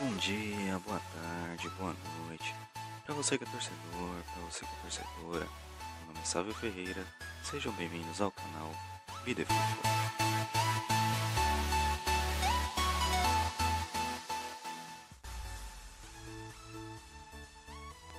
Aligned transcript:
Bom 0.00 0.12
dia, 0.16 0.76
boa 0.80 1.00
tarde, 1.00 1.68
boa 1.78 1.94
noite. 2.26 2.52
Para 3.06 3.14
você 3.14 3.38
que 3.38 3.44
é 3.44 3.46
torcedor, 3.46 4.22
para 4.32 4.42
você 4.42 4.66
que 4.66 4.72
é 4.72 4.80
torcedora, 4.82 5.46
meu 5.98 6.06
nome 6.08 6.18
é 6.20 6.24
Sávio 6.24 6.52
Ferreira. 6.54 7.06
Sejam 7.44 7.72
bem-vindos 7.74 8.20
ao 8.20 8.32
canal 8.32 8.74
Vida 9.24 9.42
e 9.42 9.44
Futebol. 9.44 9.84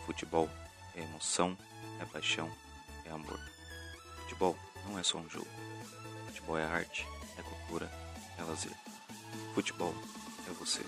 Futebol 0.06 0.50
é 0.96 1.02
emoção, 1.02 1.58
é 2.00 2.06
paixão, 2.06 2.50
é 3.04 3.12
amor. 3.12 3.40
Futebol 4.22 4.58
não 4.88 4.98
é 4.98 5.04
só 5.04 5.18
um 5.18 5.30
jogo. 5.30 5.50
Futebol 6.28 6.58
é 6.58 6.64
arte, 6.64 7.06
é 7.38 7.42
cultura, 7.44 7.92
é 8.40 8.44
lazer. 8.44 8.72
Futebol 9.54 9.94
é 10.48 10.52
você. 10.54 10.82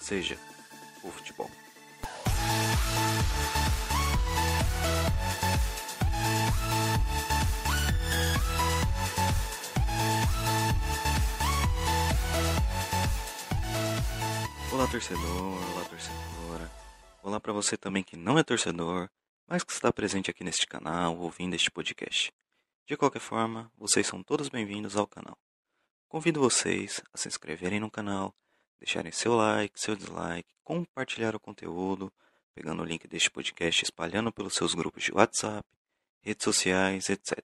Seja 0.00 0.38
o 1.04 1.10
futebol. 1.10 1.50
Olá, 14.72 14.86
torcedor, 14.90 15.20
olá, 15.22 15.84
torcedora. 15.84 16.70
Olá 17.22 17.38
para 17.38 17.52
você 17.52 17.76
também 17.76 18.02
que 18.02 18.16
não 18.16 18.38
é 18.38 18.42
torcedor, 18.42 19.08
mas 19.46 19.62
que 19.62 19.70
está 19.70 19.92
presente 19.92 20.30
aqui 20.30 20.42
neste 20.42 20.66
canal, 20.66 21.16
ouvindo 21.18 21.54
este 21.54 21.70
podcast. 21.70 22.32
De 22.86 22.96
qualquer 22.96 23.20
forma, 23.20 23.70
vocês 23.76 24.06
são 24.06 24.22
todos 24.22 24.48
bem-vindos 24.48 24.96
ao 24.96 25.06
canal. 25.06 25.38
Convido 26.08 26.40
vocês 26.40 27.02
a 27.12 27.18
se 27.18 27.28
inscreverem 27.28 27.78
no 27.78 27.90
canal, 27.90 28.34
deixarem 28.80 29.12
seu 29.12 29.36
like, 29.36 29.78
seu 29.78 29.94
dislike, 29.94 30.48
compartilhar 30.64 31.36
o 31.36 31.40
conteúdo, 31.40 32.12
pegando 32.54 32.82
o 32.82 32.84
link 32.84 33.06
deste 33.06 33.30
podcast, 33.30 33.84
espalhando 33.84 34.32
pelos 34.32 34.54
seus 34.54 34.74
grupos 34.74 35.04
de 35.04 35.12
WhatsApp, 35.12 35.68
redes 36.22 36.42
sociais, 36.42 37.08
etc. 37.08 37.38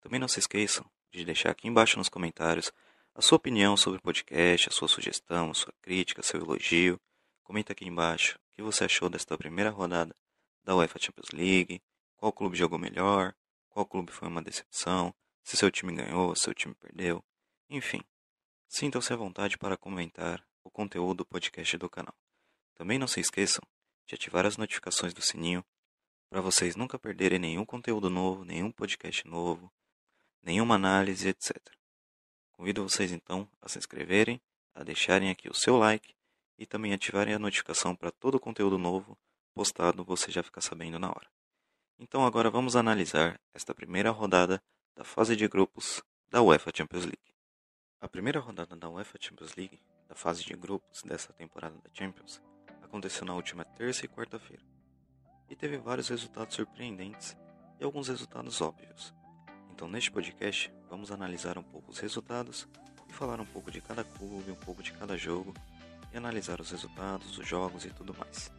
Também 0.00 0.20
não 0.20 0.28
se 0.28 0.40
esqueçam 0.40 0.84
de 1.12 1.24
deixar 1.24 1.50
aqui 1.50 1.68
embaixo 1.68 1.96
nos 1.96 2.08
comentários 2.08 2.72
a 3.14 3.22
sua 3.22 3.36
opinião 3.36 3.76
sobre 3.76 3.98
o 3.98 4.02
podcast, 4.02 4.68
a 4.68 4.72
sua 4.72 4.88
sugestão, 4.88 5.50
a 5.50 5.54
sua 5.54 5.72
crítica, 5.80 6.22
seu 6.22 6.40
elogio. 6.40 7.00
Comenta 7.42 7.72
aqui 7.72 7.86
embaixo 7.86 8.36
o 8.36 8.56
que 8.56 8.62
você 8.62 8.84
achou 8.84 9.08
desta 9.08 9.38
primeira 9.38 9.70
rodada 9.70 10.14
da 10.64 10.76
UEFA 10.76 10.98
Champions 11.00 11.30
League, 11.32 11.80
qual 12.16 12.32
clube 12.32 12.56
jogou 12.56 12.78
melhor, 12.78 13.34
qual 13.70 13.86
clube 13.86 14.12
foi 14.12 14.28
uma 14.28 14.42
decepção, 14.42 15.14
se 15.42 15.56
seu 15.56 15.70
time 15.70 15.94
ganhou, 15.94 16.34
se 16.34 16.42
seu 16.42 16.54
time 16.54 16.74
perdeu, 16.74 17.24
enfim. 17.70 18.02
Sintam-se 18.68 19.10
à 19.12 19.16
vontade 19.16 19.56
para 19.56 19.78
comentar 19.78 20.46
o 20.62 20.70
conteúdo 20.70 21.18
do 21.18 21.24
podcast 21.24 21.78
do 21.78 21.88
canal. 21.88 22.14
Também 22.74 22.98
não 22.98 23.08
se 23.08 23.18
esqueçam 23.18 23.62
de 24.06 24.14
ativar 24.14 24.44
as 24.44 24.58
notificações 24.58 25.14
do 25.14 25.22
sininho 25.22 25.64
para 26.28 26.42
vocês 26.42 26.76
nunca 26.76 26.98
perderem 26.98 27.38
nenhum 27.38 27.64
conteúdo 27.64 28.10
novo, 28.10 28.44
nenhum 28.44 28.70
podcast 28.70 29.26
novo, 29.26 29.72
nenhuma 30.42 30.74
análise, 30.74 31.26
etc. 31.28 31.56
Convido 32.52 32.82
vocês 32.82 33.10
então 33.10 33.48
a 33.62 33.70
se 33.70 33.78
inscreverem, 33.78 34.38
a 34.74 34.84
deixarem 34.84 35.30
aqui 35.30 35.48
o 35.48 35.54
seu 35.54 35.78
like 35.78 36.14
e 36.58 36.66
também 36.66 36.92
ativarem 36.92 37.32
a 37.32 37.38
notificação 37.38 37.96
para 37.96 38.10
todo 38.10 38.34
o 38.34 38.40
conteúdo 38.40 38.76
novo 38.76 39.18
postado 39.54 40.04
você 40.04 40.30
já 40.30 40.42
ficar 40.42 40.60
sabendo 40.60 40.98
na 40.98 41.08
hora. 41.08 41.28
Então 41.98 42.24
agora 42.24 42.50
vamos 42.50 42.76
analisar 42.76 43.40
esta 43.54 43.74
primeira 43.74 44.10
rodada 44.10 44.62
da 44.94 45.04
fase 45.04 45.34
de 45.34 45.48
grupos 45.48 46.02
da 46.28 46.42
UEFA 46.42 46.70
Champions 46.74 47.04
League. 47.06 47.37
A 48.00 48.06
primeira 48.06 48.38
rodada 48.38 48.76
da 48.76 48.88
UEFA 48.88 49.18
Champions 49.20 49.56
League, 49.56 49.80
da 50.08 50.14
fase 50.14 50.44
de 50.44 50.54
grupos 50.54 51.02
dessa 51.02 51.32
temporada 51.32 51.74
da 51.78 51.90
Champions, 51.92 52.40
aconteceu 52.80 53.26
na 53.26 53.34
última 53.34 53.64
terça 53.64 54.04
e 54.04 54.08
quarta-feira. 54.08 54.62
E 55.50 55.56
teve 55.56 55.78
vários 55.78 56.08
resultados 56.08 56.54
surpreendentes 56.54 57.36
e 57.80 57.82
alguns 57.82 58.06
resultados 58.06 58.60
óbvios. 58.60 59.12
Então, 59.72 59.88
neste 59.88 60.12
podcast, 60.12 60.72
vamos 60.88 61.10
analisar 61.10 61.58
um 61.58 61.62
pouco 61.64 61.90
os 61.90 61.98
resultados 61.98 62.68
e 63.08 63.12
falar 63.12 63.40
um 63.40 63.46
pouco 63.46 63.68
de 63.68 63.80
cada 63.80 64.04
clube, 64.04 64.52
um 64.52 64.56
pouco 64.56 64.80
de 64.80 64.92
cada 64.92 65.16
jogo 65.16 65.52
e 66.12 66.16
analisar 66.16 66.60
os 66.60 66.70
resultados, 66.70 67.36
os 67.36 67.48
jogos 67.48 67.84
e 67.84 67.90
tudo 67.90 68.14
mais. 68.16 68.52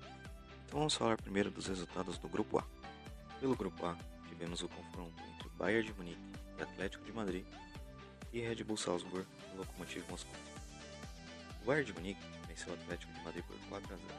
Então, 0.66 0.80
vamos 0.80 0.96
falar 0.96 1.16
primeiro 1.16 1.50
dos 1.50 1.68
resultados 1.68 2.18
do 2.18 2.28
Grupo 2.28 2.60
A. 2.60 2.68
Pelo 3.40 3.56
Grupo 3.56 3.86
A, 3.86 3.98
tivemos 4.28 4.62
o 4.62 4.68
confronto 4.68 5.24
entre 5.34 5.48
Bayern 5.58 5.88
de 5.88 5.94
Munique 5.94 6.34
e 6.58 6.62
Atlético 6.62 7.06
de 7.06 7.14
Madrid 7.14 7.46
e 8.32 8.42
Red 8.42 8.64
Bull 8.64 8.78
Salzburg 8.78 9.28
e 9.54 9.58
Lokomotiv 9.58 10.04
Moscou. 10.10 10.34
O 11.62 11.66
Bayern 11.66 11.86
de 11.86 11.94
Munique 11.94 12.22
venceu 12.48 12.72
o 12.72 12.76
Atlético 12.76 13.14
de 13.14 13.22
Madrid 13.22 13.44
por 13.44 13.58
4 13.70 13.94
a 13.94 13.98
0. 13.98 14.10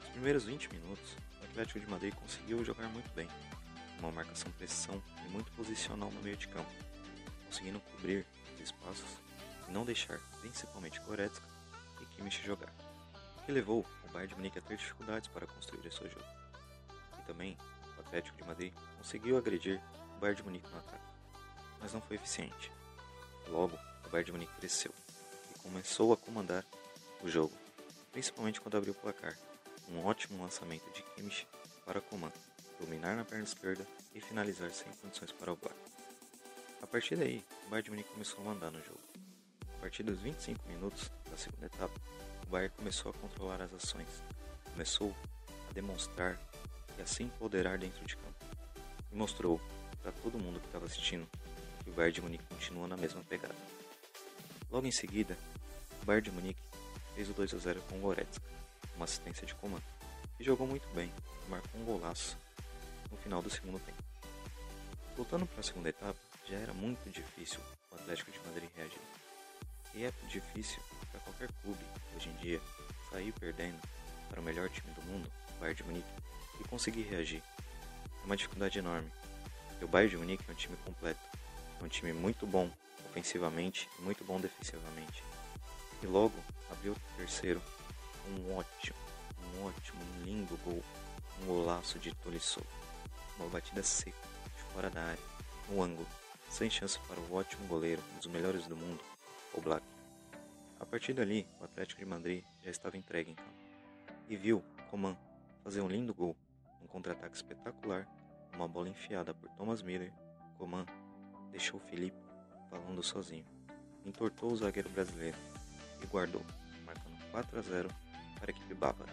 Nos 0.00 0.08
primeiros 0.10 0.44
20 0.44 0.72
minutos, 0.72 1.16
o 1.40 1.44
Atlético 1.44 1.80
de 1.80 1.86
Madrid 1.90 2.14
conseguiu 2.14 2.64
jogar 2.64 2.88
muito 2.88 3.12
bem, 3.14 3.28
uma 4.00 4.12
marcação 4.12 4.50
pressão 4.52 5.02
e 5.26 5.28
muito 5.30 5.50
posicional 5.52 6.10
no 6.10 6.22
meio 6.22 6.36
de 6.36 6.48
campo, 6.48 6.70
conseguindo 7.46 7.80
cobrir 7.80 8.26
os 8.54 8.60
espaços 8.60 9.18
e 9.68 9.72
não 9.72 9.84
deixar 9.84 10.18
principalmente 10.40 11.00
Goretzka 11.00 11.46
e 12.00 12.06
Kimmich 12.06 12.44
jogar, 12.44 12.72
o 13.38 13.44
que 13.44 13.52
levou 13.52 13.84
o 14.04 14.12
Bayern 14.12 14.28
de 14.28 14.34
Munique 14.36 14.58
a 14.58 14.62
ter 14.62 14.76
dificuldades 14.76 15.28
para 15.28 15.46
construir 15.46 15.92
seu 15.92 16.08
jogo. 16.08 16.24
E 17.18 17.26
também, 17.26 17.56
o 17.96 18.00
Atlético 18.00 18.36
de 18.36 18.44
Madrid 18.44 18.72
conseguiu 18.96 19.36
agredir 19.36 19.80
o 20.16 20.20
Bayern 20.20 20.36
de 20.36 20.44
Munique 20.44 20.68
no 20.70 20.78
ataque, 20.78 21.04
mas 21.80 21.92
não 21.92 22.00
foi 22.00 22.16
eficiente. 22.16 22.77
Logo, 23.50 23.78
o 24.06 24.08
Bayern 24.10 24.26
de 24.26 24.32
Munique 24.32 24.54
cresceu 24.58 24.92
e 25.54 25.58
começou 25.60 26.12
a 26.12 26.16
comandar 26.16 26.64
o 27.22 27.28
jogo, 27.28 27.52
principalmente 28.12 28.60
quando 28.60 28.76
abriu 28.76 28.92
o 28.92 28.96
placar. 28.96 29.36
Um 29.88 30.04
ótimo 30.04 30.42
lançamento 30.42 30.84
de 30.92 31.02
Kimmich 31.02 31.46
para 31.86 32.00
Coman, 32.00 32.32
dominar 32.78 33.16
na 33.16 33.24
perna 33.24 33.44
esquerda 33.44 33.86
e 34.14 34.20
finalizar 34.20 34.70
sem 34.70 34.92
condições 34.96 35.32
para 35.32 35.52
o 35.52 35.56
Bayern. 35.56 35.80
A 36.82 36.86
partir 36.86 37.16
daí, 37.16 37.44
o 37.66 37.70
Bayern 37.70 37.84
de 37.84 37.90
Munique 37.90 38.10
começou 38.10 38.40
a 38.40 38.44
mandar 38.44 38.70
no 38.70 38.82
jogo. 38.82 39.00
A 39.76 39.80
partir 39.80 40.02
dos 40.02 40.18
25 40.20 40.68
minutos 40.68 41.10
da 41.30 41.36
segunda 41.36 41.66
etapa, 41.66 41.94
o 42.46 42.50
Bayern 42.50 42.74
começou 42.76 43.10
a 43.10 43.14
controlar 43.14 43.62
as 43.62 43.72
ações, 43.72 44.22
começou 44.72 45.14
a 45.70 45.72
demonstrar 45.72 46.38
e 46.98 47.02
a 47.02 47.06
se 47.06 47.22
empoderar 47.22 47.78
dentro 47.78 48.04
de 48.04 48.16
campo. 48.16 48.44
E 49.10 49.16
mostrou 49.16 49.60
para 50.02 50.12
todo 50.12 50.38
mundo 50.38 50.60
que 50.60 50.66
estava 50.66 50.84
assistindo 50.84 51.26
que 51.88 51.90
o 51.90 51.94
Bayern 51.94 52.14
de 52.14 52.20
Munique 52.20 52.44
continua 52.44 52.86
na 52.86 52.96
mesma 52.96 53.22
pegada. 53.24 53.54
Logo 54.70 54.86
em 54.86 54.90
seguida, 54.90 55.36
o 56.02 56.04
Bayern 56.04 56.28
de 56.28 56.30
Munique 56.30 56.60
fez 57.14 57.30
o 57.30 57.32
2 57.32 57.54
a 57.54 57.58
0 57.58 57.82
com 57.88 57.98
Goretzka, 58.00 58.44
uma 58.94 59.06
assistência 59.06 59.46
de 59.46 59.54
comando, 59.54 59.82
que 60.36 60.44
jogou 60.44 60.66
muito 60.66 60.86
bem 60.94 61.10
e 61.46 61.50
marcou 61.50 61.80
um 61.80 61.84
golaço 61.84 62.36
no 63.10 63.16
final 63.16 63.40
do 63.40 63.48
segundo 63.48 63.78
tempo. 63.80 64.02
Voltando 65.16 65.46
para 65.46 65.60
a 65.60 65.62
segunda 65.62 65.88
etapa, 65.88 66.18
já 66.46 66.56
era 66.56 66.74
muito 66.74 67.10
difícil 67.10 67.58
o 67.90 67.94
Atlético 67.94 68.30
de 68.30 68.38
Madrid 68.40 68.68
reagir. 68.76 69.00
E 69.94 70.04
é 70.04 70.12
difícil 70.28 70.80
para 71.10 71.20
qualquer 71.20 71.50
clube, 71.62 71.82
hoje 72.14 72.28
em 72.28 72.36
dia, 72.36 72.60
sair 73.10 73.32
perdendo 73.32 73.80
para 74.28 74.40
o 74.40 74.44
melhor 74.44 74.68
time 74.68 74.92
do 74.92 75.02
mundo, 75.02 75.30
o 75.56 75.60
Bayern 75.60 75.76
de 75.76 75.84
Munique, 75.84 76.08
e 76.60 76.64
conseguir 76.64 77.02
reagir. 77.02 77.42
É 78.22 78.26
uma 78.26 78.36
dificuldade 78.36 78.78
enorme, 78.78 79.10
porque 79.68 79.84
o 79.86 79.88
Bayern 79.88 80.10
de 80.10 80.16
Munique 80.18 80.44
é 80.46 80.52
um 80.52 80.54
time 80.54 80.76
completo, 80.84 81.20
um 81.82 81.88
time 81.88 82.12
muito 82.12 82.46
bom 82.46 82.70
ofensivamente 83.06 83.88
e 83.98 84.02
muito 84.02 84.24
bom 84.24 84.40
defensivamente. 84.40 85.22
E 86.02 86.06
logo 86.06 86.34
abriu 86.70 86.92
o 86.92 87.16
terceiro 87.16 87.60
um 88.28 88.56
ótimo, 88.56 88.98
um 89.54 89.64
ótimo, 89.64 89.98
um 90.02 90.24
lindo 90.24 90.56
gol, 90.64 90.82
um 91.42 91.46
golaço 91.46 91.98
de 91.98 92.14
Tolisso. 92.16 92.62
Uma 93.38 93.48
batida 93.48 93.82
seca, 93.82 94.18
de 94.56 94.62
fora 94.72 94.90
da 94.90 95.00
área, 95.00 95.22
no 95.68 95.80
ângulo, 95.80 96.06
sem 96.48 96.68
chance 96.68 96.98
para 97.06 97.20
o 97.20 97.34
ótimo 97.34 97.66
goleiro, 97.68 98.02
um 98.14 98.18
dos 98.18 98.26
melhores 98.26 98.66
do 98.66 98.76
mundo, 98.76 99.00
o 99.54 99.60
Black. 99.60 99.86
A 100.80 100.84
partir 100.84 101.12
dali, 101.12 101.46
o 101.60 101.64
Atlético 101.64 102.00
de 102.00 102.06
Madrid 102.06 102.44
já 102.64 102.70
estava 102.70 102.96
entregue 102.96 103.34
campo. 103.34 103.50
E 104.28 104.36
viu 104.36 104.62
Coman 104.90 105.16
fazer 105.62 105.80
um 105.80 105.88
lindo 105.88 106.12
gol, 106.12 106.36
um 106.82 106.86
contra-ataque 106.86 107.36
espetacular, 107.36 108.08
uma 108.54 108.66
bola 108.66 108.88
enfiada 108.88 109.32
por 109.32 109.48
Thomas 109.50 109.82
Miller. 109.82 110.12
Coman 110.56 110.84
deixou 111.50 111.80
Felipe 111.80 112.16
falando 112.70 113.02
sozinho, 113.02 113.44
entortou 114.04 114.52
o 114.52 114.56
zagueiro 114.56 114.88
brasileiro 114.90 115.36
e 116.02 116.06
guardou, 116.06 116.44
marcando 116.84 117.30
4 117.30 117.58
a 117.58 117.62
0 117.62 117.88
para 118.38 118.50
a 118.50 118.54
equipe 118.54 118.74
bávara. 118.74 119.12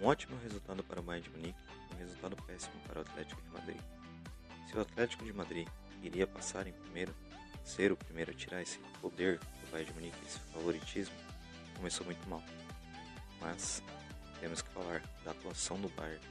Um 0.00 0.06
ótimo 0.06 0.38
resultado 0.42 0.82
para 0.84 1.00
o 1.00 1.02
Bayern 1.02 1.28
de 1.28 1.36
Munique 1.36 1.58
e 1.90 1.94
um 1.94 1.98
resultado 1.98 2.36
péssimo 2.44 2.74
para 2.86 2.98
o 2.98 3.02
Atlético 3.02 3.40
de 3.42 3.50
Madrid. 3.50 3.80
Se 4.68 4.76
o 4.76 4.80
Atlético 4.80 5.24
de 5.24 5.32
Madrid 5.32 5.68
iria 6.02 6.26
passar 6.26 6.66
em 6.66 6.72
primeiro, 6.72 7.14
ser 7.64 7.90
o 7.90 7.96
primeiro 7.96 8.30
a 8.30 8.34
tirar 8.34 8.62
esse 8.62 8.78
poder 9.00 9.38
do 9.38 9.70
Bayern 9.72 9.92
de 9.92 9.98
Munique, 9.98 10.18
esse 10.24 10.38
favoritismo, 10.52 11.14
começou 11.76 12.06
muito 12.06 12.28
mal. 12.28 12.42
Mas 13.40 13.82
temos 14.40 14.62
que 14.62 14.70
falar 14.70 15.02
da 15.24 15.32
atuação 15.32 15.80
do 15.80 15.88
Bayern, 15.90 16.24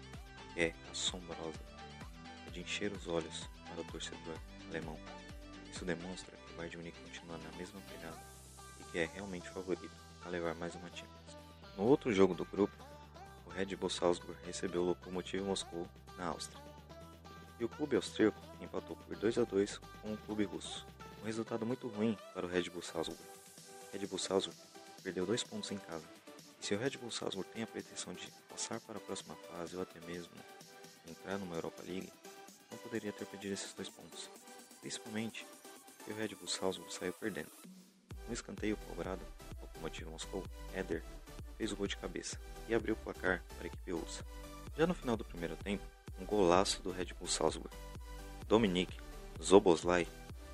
que 0.53 0.61
é 0.61 0.73
assombrosa, 0.91 1.59
é 2.47 2.49
de 2.51 2.61
encher 2.61 2.91
os 2.91 3.07
olhos 3.07 3.49
para 3.65 3.81
o 3.81 3.85
torcedor 3.85 4.37
Isso 5.77 5.85
demonstra 5.85 6.35
que 6.35 6.53
o 6.53 6.57
Bayern 6.57 6.71
de 6.71 6.77
Munique 6.77 6.99
continua 7.01 7.37
na 7.37 7.55
mesma 7.55 7.79
pegada 7.81 8.17
e 8.79 8.83
que 8.85 8.97
é 8.97 9.05
realmente 9.05 9.47
favorito 9.47 9.91
a 10.25 10.29
levar 10.29 10.55
mais 10.55 10.73
uma 10.73 10.89
Champions. 10.89 11.37
No 11.77 11.83
outro 11.83 12.11
jogo 12.11 12.33
do 12.33 12.43
grupo, 12.43 12.73
o 13.45 13.51
Red 13.51 13.75
Bull 13.75 13.91
Salzburg 13.91 14.35
recebeu 14.43 14.81
o 14.81 14.85
Lokomotiv 14.85 15.43
Moscou 15.43 15.87
na 16.17 16.29
Áustria. 16.29 16.59
E 17.59 17.63
o 17.63 17.69
clube 17.69 17.95
austríaco 17.95 18.41
empatou 18.59 18.95
por 18.95 19.15
2 19.15 19.37
a 19.37 19.43
2 19.43 19.77
com 20.01 20.13
o 20.13 20.17
clube 20.17 20.45
russo. 20.45 20.83
Um 21.21 21.25
resultado 21.27 21.63
muito 21.63 21.87
ruim 21.89 22.17
para 22.33 22.47
o 22.47 22.49
Red 22.49 22.71
Bull 22.71 22.81
Salzburg. 22.81 23.21
Red 23.93 24.07
Bull 24.07 24.17
Salzburg 24.17 24.59
perdeu 25.03 25.27
dois 25.27 25.43
pontos 25.43 25.71
em 25.71 25.77
casa. 25.77 26.05
E 26.59 26.65
se 26.65 26.73
o 26.73 26.79
Red 26.79 26.97
Bull 26.97 27.11
Salzburg 27.11 27.47
tem 27.51 27.61
a 27.61 27.67
pretensão 27.67 28.15
de 28.15 28.31
passar 28.49 28.79
para 28.79 28.97
a 28.97 29.01
próxima 29.01 29.35
fase 29.35 29.75
ou 29.75 29.83
até 29.83 29.99
mesmo 30.07 30.33
entrar 31.07 31.37
numa 31.37 31.55
Europa 31.55 31.83
League, 31.85 32.11
não 32.71 32.79
poderia 32.79 33.13
ter 33.13 33.27
perdido 33.27 33.53
esses 33.53 33.73
dois 33.73 33.89
pontos. 33.89 34.27
Principalmente 34.87 35.45
porque 35.97 36.13
o 36.13 36.15
Red 36.15 36.29
Bull 36.29 36.47
Salzburg 36.47 36.93
saiu 36.93 37.11
perdendo. 37.11 37.51
No 38.25 38.33
escanteio 38.33 38.77
cobrado, 38.87 39.19
o 39.57 39.61
Lokomotiv 39.63 40.07
Moscou, 40.07 40.45
Eder, 40.73 41.03
fez 41.57 41.73
o 41.73 41.75
gol 41.75 41.87
de 41.87 41.97
cabeça 41.97 42.39
e 42.69 42.73
abriu 42.73 42.95
o 42.95 42.97
placar 42.97 43.43
para 43.57 43.65
a 43.65 43.67
equipe 43.67 43.91
russa. 43.91 44.23
Já 44.77 44.87
no 44.87 44.93
final 44.93 45.17
do 45.17 45.25
primeiro 45.25 45.57
tempo, 45.57 45.83
um 46.17 46.25
golaço 46.25 46.81
do 46.81 46.91
Red 46.91 47.07
Bull 47.19 47.27
Salzburg. 47.27 47.75
Dominik 48.47 48.97
Zoboslai 49.43 50.07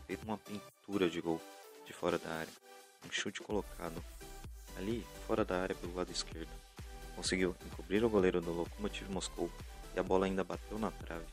fez 0.07 0.19
uma 0.24 0.39
pintura 0.39 1.07
de 1.07 1.21
gol 1.21 1.39
de 1.86 1.94
fora 1.94 2.18
da 2.18 2.31
área, 2.31 2.53
um 3.06 3.12
chute 3.12 3.39
colocado 3.39 4.03
ali 4.75 5.06
fora 5.27 5.45
da 5.45 5.62
área 5.62 5.75
pelo 5.75 5.94
lado 5.94 6.12
esquerdo. 6.12 6.50
Conseguiu 7.15 7.56
encobrir 7.68 8.03
o 8.03 8.09
goleiro 8.09 8.41
do 8.41 8.51
Lokomotiv 8.51 9.07
Moscou 9.12 9.51
e 9.95 10.00
a 10.00 10.01
bola 10.01 10.25
ainda 10.25 10.44
bateu 10.44 10.79
na 10.79 10.89
trave 10.89 11.27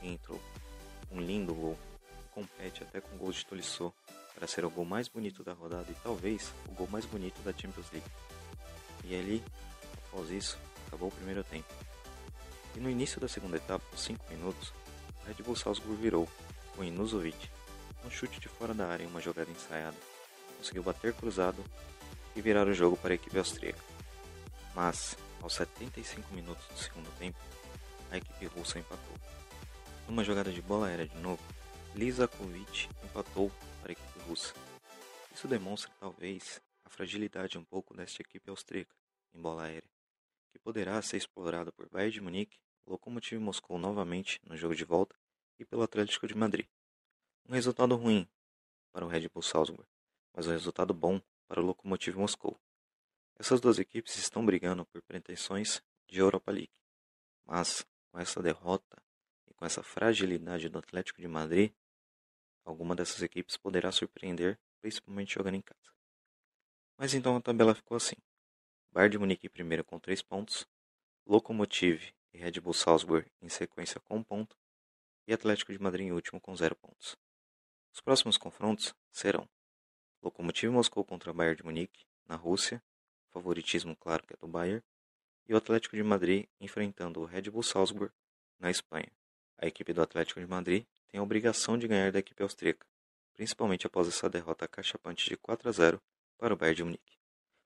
e 0.00 0.08
entrou. 0.08 0.40
Um 1.12 1.20
lindo 1.20 1.54
gol, 1.54 1.78
compete 2.38 2.84
até 2.84 3.00
com 3.00 3.16
o 3.16 3.18
gol 3.18 3.32
de 3.32 3.44
Tolisso 3.44 3.92
para 4.32 4.46
ser 4.46 4.64
o 4.64 4.70
gol 4.70 4.84
mais 4.84 5.08
bonito 5.08 5.42
da 5.42 5.52
rodada 5.52 5.90
e 5.90 5.94
talvez 6.04 6.52
o 6.68 6.72
gol 6.72 6.86
mais 6.86 7.04
bonito 7.04 7.42
da 7.42 7.52
Champions 7.52 7.90
League. 7.90 8.06
E 9.02 9.18
ali, 9.18 9.42
após 10.06 10.30
isso, 10.30 10.56
acabou 10.86 11.08
o 11.08 11.12
primeiro 11.12 11.42
tempo. 11.42 11.66
E 12.76 12.80
no 12.80 12.88
início 12.88 13.20
da 13.20 13.26
segunda 13.26 13.56
etapa, 13.56 13.84
aos 13.90 14.02
5 14.02 14.24
minutos, 14.30 14.72
Red 15.26 15.42
Bull 15.42 15.56
Salzburg 15.56 16.00
virou 16.00 16.28
com 16.76 16.84
Inuzovic, 16.84 17.50
um 18.04 18.10
chute 18.10 18.38
de 18.38 18.48
fora 18.48 18.72
da 18.72 18.86
área 18.86 19.02
em 19.02 19.08
uma 19.08 19.20
jogada 19.20 19.50
ensaiada. 19.50 19.96
Conseguiu 20.58 20.84
bater 20.84 21.12
cruzado 21.14 21.64
e 22.36 22.40
virar 22.40 22.68
o 22.68 22.72
jogo 22.72 22.96
para 22.96 23.14
a 23.14 23.16
equipe 23.16 23.36
austríaca. 23.36 23.82
Mas, 24.76 25.16
aos 25.42 25.54
75 25.54 26.32
minutos 26.32 26.64
do 26.68 26.78
segundo 26.78 27.10
tempo, 27.18 27.38
a 28.12 28.16
equipe 28.16 28.46
russa 28.46 28.78
empatou. 28.78 29.16
Numa 30.06 30.22
jogada 30.22 30.52
de 30.52 30.62
bola 30.62 30.86
aérea 30.86 31.06
de 31.06 31.18
novo, 31.18 31.42
Lizakovic 31.94 32.88
empatou 33.04 33.50
para 33.80 33.90
a 33.90 33.92
equipe 33.92 34.18
russa. 34.28 34.54
Isso 35.34 35.48
demonstra 35.48 35.90
talvez 35.98 36.60
a 36.84 36.88
fragilidade 36.88 37.58
um 37.58 37.64
pouco 37.64 37.94
desta 37.94 38.22
equipe 38.22 38.48
austríaca 38.50 38.94
em 39.34 39.40
bola 39.40 39.64
aérea, 39.64 39.90
que 40.50 40.58
poderá 40.58 41.00
ser 41.02 41.16
explorada 41.16 41.72
por 41.72 41.88
Bayern 41.88 42.12
de 42.12 42.20
Munique, 42.20 42.58
Lokomotiv 42.86 43.38
Moscou 43.40 43.78
novamente 43.78 44.40
no 44.44 44.56
jogo 44.56 44.74
de 44.74 44.84
volta 44.84 45.14
e 45.58 45.64
pelo 45.64 45.82
Atlético 45.82 46.26
de 46.26 46.34
Madrid. 46.34 46.66
Um 47.48 47.52
resultado 47.52 47.94
ruim 47.96 48.28
para 48.92 49.04
o 49.04 49.08
Red 49.08 49.28
Bull 49.28 49.42
Salzburg, 49.42 49.88
mas 50.32 50.46
um 50.46 50.50
resultado 50.50 50.94
bom 50.94 51.20
para 51.46 51.60
o 51.60 51.64
Lokomotiv 51.64 52.16
Moscou. 52.16 52.58
Essas 53.38 53.60
duas 53.60 53.78
equipes 53.78 54.16
estão 54.16 54.44
brigando 54.44 54.84
por 54.86 55.02
pretensões 55.02 55.82
de 56.08 56.18
Europa 56.18 56.50
League, 56.50 56.72
mas 57.44 57.86
com 58.10 58.18
essa 58.18 58.42
derrota 58.42 58.96
com 59.58 59.66
essa 59.66 59.82
fragilidade 59.82 60.68
do 60.68 60.78
Atlético 60.78 61.20
de 61.20 61.26
Madrid, 61.26 61.72
alguma 62.64 62.94
dessas 62.94 63.22
equipes 63.22 63.56
poderá 63.56 63.90
surpreender, 63.90 64.56
principalmente 64.80 65.34
jogando 65.34 65.56
em 65.56 65.60
casa. 65.60 65.92
Mas 66.96 67.12
então 67.12 67.36
a 67.36 67.40
tabela 67.40 67.74
ficou 67.74 67.96
assim. 67.96 68.14
Bayern 68.92 69.10
de 69.10 69.18
Munique 69.18 69.46
em 69.48 69.50
primeiro 69.50 69.84
com 69.84 69.98
3 69.98 70.22
pontos, 70.22 70.64
Lokomotiv 71.26 72.12
e 72.32 72.38
Red 72.38 72.60
Bull 72.60 72.72
Salzburg 72.72 73.28
em 73.42 73.48
sequência 73.48 74.00
com 74.00 74.14
1 74.14 74.18
um 74.18 74.22
ponto, 74.22 74.56
e 75.26 75.32
Atlético 75.32 75.72
de 75.72 75.78
Madrid 75.78 76.06
em 76.06 76.12
último 76.12 76.40
com 76.40 76.54
0 76.54 76.76
pontos. 76.76 77.16
Os 77.92 78.00
próximos 78.00 78.38
confrontos 78.38 78.94
serão 79.10 79.48
Lokomotiv 80.22 80.70
Moscou 80.70 81.04
contra 81.04 81.32
Bayern 81.32 81.56
de 81.56 81.64
Munique, 81.64 82.06
na 82.26 82.36
Rússia, 82.36 82.82
favoritismo 83.32 83.96
claro 83.96 84.24
que 84.24 84.34
é 84.34 84.36
do 84.36 84.46
Bayern, 84.46 84.84
e 85.48 85.52
o 85.52 85.56
Atlético 85.56 85.96
de 85.96 86.02
Madrid 86.04 86.46
enfrentando 86.60 87.20
o 87.20 87.24
Red 87.24 87.50
Bull 87.50 87.62
Salzburg 87.62 88.14
na 88.60 88.70
Espanha. 88.70 89.17
A 89.60 89.66
equipe 89.66 89.92
do 89.92 90.00
Atlético 90.00 90.38
de 90.38 90.46
Madrid 90.46 90.84
tem 91.08 91.18
a 91.18 91.22
obrigação 91.22 91.76
de 91.76 91.88
ganhar 91.88 92.12
da 92.12 92.20
equipe 92.20 92.42
austríaca, 92.42 92.86
principalmente 93.34 93.86
após 93.86 94.06
essa 94.06 94.30
derrota 94.30 94.68
cachapante 94.68 95.28
de 95.28 95.36
4 95.36 95.68
a 95.68 95.72
0 95.72 96.02
para 96.38 96.54
o 96.54 96.56
Bayern 96.56 96.76
de 96.76 96.84
Munique. 96.84 97.18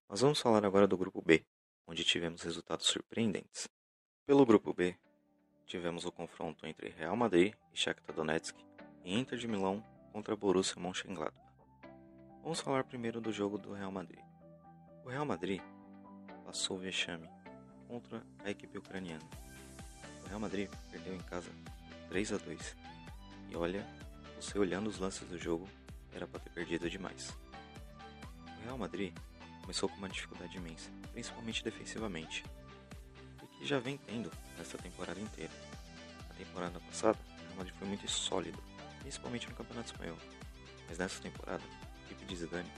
Mas 0.08 0.22
vamos 0.22 0.40
falar 0.40 0.64
agora 0.64 0.86
do 0.86 0.96
grupo 0.96 1.20
B, 1.20 1.44
onde 1.86 2.02
tivemos 2.02 2.42
resultados 2.42 2.86
surpreendentes. 2.86 3.68
Pelo 4.24 4.46
grupo 4.46 4.72
B, 4.72 4.96
tivemos 5.66 6.06
o 6.06 6.12
confronto 6.12 6.66
entre 6.66 6.88
Real 6.88 7.16
Madrid 7.16 7.54
e 7.72 7.76
Shakhtar 7.76 8.16
Donetsk 8.16 8.56
e 9.04 9.18
Inter 9.18 9.38
de 9.38 9.46
Milão 9.46 9.84
contra 10.12 10.34
Borussia 10.34 10.80
Mönchengladbach. 10.80 11.46
Vamos 12.42 12.60
falar 12.60 12.84
primeiro 12.84 13.20
do 13.20 13.30
jogo 13.30 13.58
do 13.58 13.72
Real 13.72 13.92
Madrid. 13.92 14.20
O 15.04 15.08
Real 15.08 15.26
Madrid 15.26 15.60
passou 16.44 16.76
o 16.76 16.80
vexame 16.80 17.28
contra 17.86 18.22
a 18.44 18.50
equipe 18.50 18.78
ucraniana. 18.78 19.28
O 20.24 20.28
Real 20.28 20.40
Madrid 20.40 20.70
perdeu 20.90 21.14
em 21.14 21.20
casa 21.20 21.50
3 22.12 22.34
a 22.34 22.36
2. 22.36 22.76
E 23.48 23.56
olha, 23.56 23.86
você 24.38 24.58
olhando 24.58 24.86
os 24.86 24.98
lances 24.98 25.26
do 25.26 25.38
jogo, 25.38 25.66
era 26.12 26.26
para 26.26 26.40
ter 26.40 26.50
perdido 26.50 26.90
demais. 26.90 27.34
O 28.58 28.64
Real 28.64 28.76
Madrid 28.76 29.14
começou 29.62 29.88
com 29.88 29.96
uma 29.96 30.10
dificuldade 30.10 30.54
imensa, 30.58 30.90
principalmente 31.10 31.64
defensivamente, 31.64 32.44
e 33.42 33.46
que 33.56 33.64
já 33.66 33.78
vem 33.78 33.96
tendo 33.96 34.30
nessa 34.58 34.76
temporada 34.76 35.18
inteira. 35.18 35.50
Na 36.28 36.34
temporada 36.34 36.78
passada, 36.80 37.18
o 37.18 37.44
Real 37.46 37.56
Madrid 37.56 37.74
foi 37.78 37.88
muito 37.88 38.06
sólido, 38.06 38.62
principalmente 39.00 39.48
no 39.48 39.54
Campeonato 39.54 39.90
Espanhol, 39.92 40.18
mas 40.90 40.98
nessa 40.98 41.18
temporada, 41.18 41.62
a 41.64 42.04
equipe 42.04 42.26
de 42.26 42.36
Zidane 42.36 42.70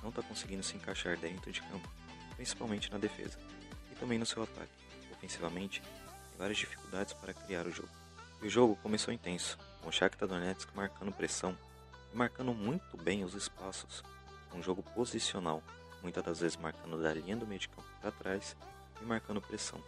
não 0.00 0.10
está 0.10 0.22
conseguindo 0.22 0.62
se 0.62 0.76
encaixar 0.76 1.18
dentro 1.18 1.50
de 1.50 1.60
campo, 1.60 1.90
principalmente 2.36 2.88
na 2.92 2.98
defesa 2.98 3.36
também 3.98 4.16
no 4.16 4.26
seu 4.26 4.44
ataque. 4.44 4.70
Ofensivamente, 5.10 5.80
tem 5.80 6.38
várias 6.38 6.58
dificuldades 6.58 7.14
para 7.14 7.34
criar 7.34 7.66
o 7.66 7.72
jogo. 7.72 8.05
O 8.46 8.48
jogo 8.48 8.76
começou 8.76 9.12
intenso, 9.12 9.58
com 9.82 9.88
o 9.88 9.92
Shakhtar 9.92 10.28
Donetsk 10.28 10.70
marcando 10.72 11.10
pressão 11.10 11.58
e 12.14 12.16
marcando 12.16 12.54
muito 12.54 12.96
bem 12.96 13.24
os 13.24 13.34
espaços. 13.34 14.04
Um 14.54 14.62
jogo 14.62 14.84
posicional, 14.84 15.60
muitas 16.00 16.22
das 16.22 16.38
vezes 16.38 16.56
marcando 16.56 17.02
da 17.02 17.12
linha 17.12 17.36
do 17.36 17.44
meio 17.44 17.58
de 17.58 17.68
campo 17.68 17.88
para 18.00 18.12
trás 18.12 18.54
e 19.02 19.04
marcando 19.04 19.42
pressão. 19.42 19.82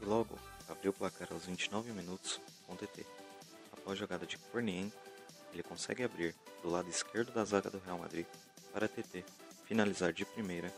E 0.00 0.06
logo 0.06 0.38
abriu 0.66 0.92
o 0.92 0.94
placar 0.94 1.28
aos 1.30 1.44
29 1.44 1.92
minutos 1.92 2.40
com 2.66 2.74
TT. 2.74 3.04
Após 3.70 3.98
a 3.98 4.00
jogada 4.00 4.24
de 4.24 4.38
Kornienko, 4.38 4.96
ele 5.52 5.62
consegue 5.62 6.02
abrir 6.02 6.34
do 6.62 6.70
lado 6.70 6.88
esquerdo 6.88 7.34
da 7.34 7.44
zaga 7.44 7.68
do 7.68 7.80
Real 7.80 7.98
Madrid 7.98 8.24
para 8.72 8.88
TT 8.88 9.26
finalizar 9.66 10.10
de 10.10 10.24
primeira 10.24 10.72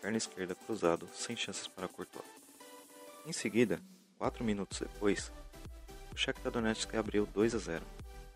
perna 0.00 0.16
esquerda 0.16 0.54
cruzado, 0.54 1.06
sem 1.12 1.36
chances 1.36 1.68
para 1.68 1.88
Courtois. 1.88 2.24
Em 3.26 3.34
seguida, 3.34 3.82
4 4.16 4.42
minutos 4.42 4.80
depois, 4.80 5.30
o 6.14 6.16
Shakhtar 6.16 6.52
Donetsk 6.52 6.94
abriu 6.94 7.26
2 7.26 7.56
a 7.56 7.58
0, 7.58 7.84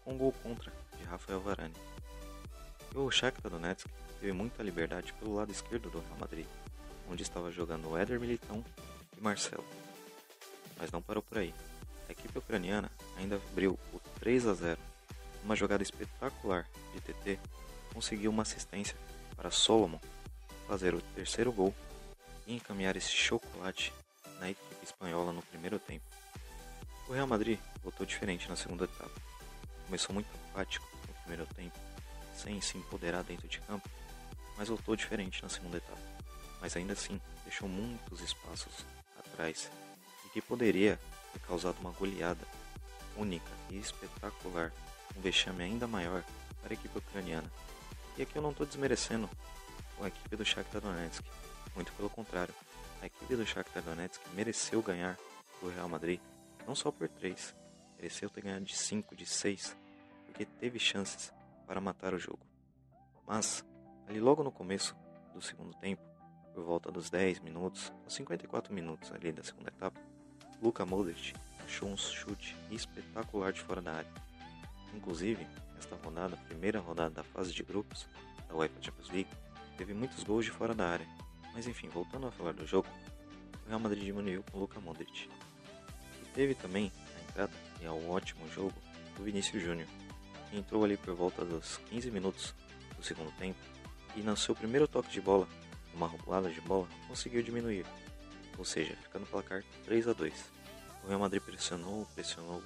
com 0.04 0.12
um 0.12 0.18
gol 0.18 0.32
contra 0.42 0.73
de 0.99 1.04
Rafael 1.04 1.40
Varane. 1.40 1.75
E 2.92 2.99
o 2.99 3.08
Shakhtar 3.08 3.52
Donetsk 3.52 3.88
teve 4.20 4.32
muita 4.32 4.64
liberdade 4.64 5.12
pelo 5.12 5.37
lado 5.37 5.52
esquerdo 5.52 5.88
do 5.88 6.00
Real 6.00 6.18
Madrid, 6.18 6.47
onde 7.08 7.23
estava 7.23 7.52
jogando 7.52 7.97
Éder 7.97 8.18
Militão 8.18 8.64
e 9.16 9.20
Marcelo. 9.20 9.64
Mas 10.76 10.90
não 10.90 11.00
parou 11.00 11.23
por 11.23 11.38
aí. 11.38 11.54
A 12.08 12.12
equipe 12.12 12.37
ucraniana 12.37 12.90
ainda 13.16 13.37
abriu 13.37 13.78
o 13.92 14.00
3 14.18 14.47
a 14.49 14.54
0. 14.54 14.80
Uma 15.44 15.54
jogada 15.54 15.82
espetacular 15.82 16.66
de 16.92 17.00
TT 17.00 17.38
conseguiu 17.94 18.32
uma 18.32 18.42
assistência 18.42 18.97
para 19.37 19.52
Solomon 19.52 20.00
fazer 20.66 20.94
o 20.94 21.00
terceiro 21.14 21.52
gol 21.52 21.73
e 22.44 22.56
encaminhar 22.56 22.97
esse 22.97 23.11
chocolate 23.11 23.92
na 24.40 24.50
equipe 24.50 24.85
espanhola 24.85 25.32
no 25.32 25.42
primeiro 25.42 25.78
tempo. 25.78 26.04
O 27.08 27.12
Real 27.14 27.26
Madrid 27.26 27.58
voltou 27.82 28.04
diferente 28.04 28.50
na 28.50 28.56
segunda 28.56 28.84
etapa. 28.84 29.18
Começou 29.86 30.12
muito 30.12 30.28
apático 30.50 30.86
no 31.06 31.14
primeiro 31.22 31.46
tempo, 31.54 31.78
sem 32.34 32.60
se 32.60 32.76
empoderar 32.76 33.22
dentro 33.22 33.48
de 33.48 33.60
campo, 33.60 33.88
mas 34.58 34.68
voltou 34.68 34.94
diferente 34.94 35.42
na 35.42 35.48
segunda 35.48 35.78
etapa. 35.78 36.02
Mas 36.60 36.76
ainda 36.76 36.92
assim, 36.92 37.18
deixou 37.44 37.66
muitos 37.66 38.20
espaços 38.20 38.84
atrás 39.18 39.70
e 40.26 40.28
que 40.28 40.42
poderia 40.42 41.00
ter 41.32 41.38
causado 41.40 41.78
uma 41.80 41.92
goleada 41.92 42.46
única 43.16 43.50
e 43.70 43.78
espetacular, 43.78 44.70
um 45.16 45.20
vexame 45.22 45.64
ainda 45.64 45.86
maior 45.86 46.22
para 46.60 46.72
a 46.72 46.74
equipe 46.74 46.98
ucraniana. 46.98 47.50
E 48.18 48.22
aqui 48.22 48.36
eu 48.36 48.42
não 48.42 48.50
estou 48.50 48.66
desmerecendo 48.66 49.30
a 50.02 50.08
equipe 50.08 50.36
do 50.36 50.44
Shakhtar 50.44 50.82
Donetsk. 50.82 51.24
Muito 51.74 51.90
pelo 51.92 52.10
contrário, 52.10 52.54
a 53.00 53.06
equipe 53.06 53.34
do 53.34 53.46
Shakhtar 53.46 53.82
Donetsk 53.82 54.20
mereceu 54.34 54.82
ganhar 54.82 55.16
do 55.62 55.70
Real 55.70 55.88
Madrid, 55.88 56.20
não 56.68 56.75
só 56.75 56.92
por 56.92 57.08
3, 57.08 57.56
mereceu 57.96 58.28
ter 58.28 58.42
ganhado 58.42 58.66
de 58.66 58.76
5, 58.76 59.16
de 59.16 59.25
6, 59.25 59.75
porque 60.26 60.44
teve 60.44 60.78
chances 60.78 61.32
para 61.66 61.80
matar 61.80 62.12
o 62.12 62.18
jogo. 62.18 62.40
Mas, 63.26 63.64
ali 64.06 64.20
logo 64.20 64.42
no 64.42 64.52
começo 64.52 64.94
do 65.32 65.40
segundo 65.40 65.72
tempo, 65.78 66.02
por 66.52 66.62
volta 66.62 66.92
dos 66.92 67.08
10 67.08 67.40
minutos, 67.40 67.90
aos 68.04 68.12
54 68.12 68.75
minutos 68.75 69.10
ali 69.12 69.32
da 69.32 69.42
segunda 69.42 69.70
etapa, 69.70 69.98
Luka 70.60 70.84
Modric 70.84 71.32
achou 71.64 71.88
um 71.88 71.96
chute 71.96 72.54
espetacular 72.70 73.50
de 73.50 73.62
fora 73.62 73.80
da 73.80 73.94
área. 73.94 74.12
Inclusive, 74.92 75.46
esta 75.78 75.96
rodada, 75.96 76.34
a 76.34 76.48
primeira 76.48 76.80
rodada 76.80 77.14
da 77.14 77.22
fase 77.22 77.54
de 77.54 77.62
grupos 77.62 78.06
da 78.46 78.54
UEFA 78.54 78.82
Champions 78.82 79.08
League, 79.08 79.30
teve 79.78 79.94
muitos 79.94 80.22
gols 80.22 80.44
de 80.44 80.50
fora 80.50 80.75
da 80.75 80.87
área. 80.87 81.06
Mas 81.54 81.66
enfim, 81.66 81.88
voltando 81.88 82.26
a 82.26 82.30
falar 82.30 82.52
do 82.52 82.66
jogo, 82.66 82.88
o 83.64 83.68
Real 83.70 83.80
Madrid 83.80 84.04
diminuiu 84.04 84.44
com 84.52 84.58
Luka 84.58 84.78
Modric. 84.80 85.30
Teve 86.38 86.54
também 86.54 86.92
a 87.16 87.21
entrada 87.21 87.52
e 87.83 87.87
ao 87.87 88.00
ótimo 88.09 88.49
jogo 88.50 88.73
do 89.16 89.25
Vinícius 89.25 89.61
Júnior, 89.61 89.88
que 90.49 90.57
entrou 90.57 90.85
ali 90.85 90.97
por 90.97 91.12
volta 91.12 91.45
dos 91.45 91.78
15 91.90 92.12
minutos 92.12 92.54
do 92.97 93.02
segundo 93.02 93.33
tempo 93.33 93.59
e 94.14 94.21
no 94.21 94.37
seu 94.37 94.54
primeiro 94.54 94.87
toque 94.87 95.11
de 95.11 95.21
bola, 95.21 95.49
uma 95.92 96.07
roubada 96.07 96.49
de 96.49 96.61
bola, 96.61 96.87
conseguiu 97.09 97.42
diminuir, 97.42 97.85
ou 98.57 98.64
seja, 98.64 98.95
ficando 99.02 99.23
no 99.23 99.26
placar 99.26 99.64
3 99.85 100.07
a 100.07 100.12
2. 100.12 100.33
O 101.02 101.09
Real 101.09 101.18
Madrid 101.18 101.42
pressionou, 101.42 102.07
pressionou, 102.14 102.62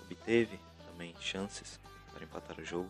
obteve 0.00 0.58
também 0.86 1.14
chances 1.20 1.78
para 2.14 2.24
empatar 2.24 2.58
o 2.58 2.64
jogo, 2.64 2.88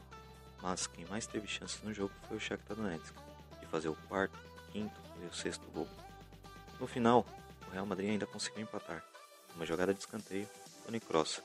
mas 0.62 0.86
quem 0.86 1.04
mais 1.06 1.26
teve 1.26 1.48
chances 1.48 1.82
no 1.82 1.92
jogo 1.92 2.14
foi 2.28 2.36
o 2.36 2.40
Shakhtar 2.40 2.76
Donetsk, 2.76 3.12
de 3.58 3.66
fazer 3.66 3.88
o 3.88 3.96
quarto, 4.06 4.38
quinto 4.70 5.00
e 5.20 5.26
o 5.26 5.34
sexto 5.34 5.68
gol. 5.74 5.88
No 6.78 6.86
final, 6.86 7.26
o 7.66 7.72
Real 7.72 7.86
Madrid 7.86 8.10
ainda 8.10 8.24
conseguiu 8.24 8.62
empatar. 8.62 9.11
Uma 9.54 9.66
jogada 9.66 9.92
de 9.92 10.00
escanteio, 10.00 10.48
Toni 10.84 11.00
Kroos 11.00 11.42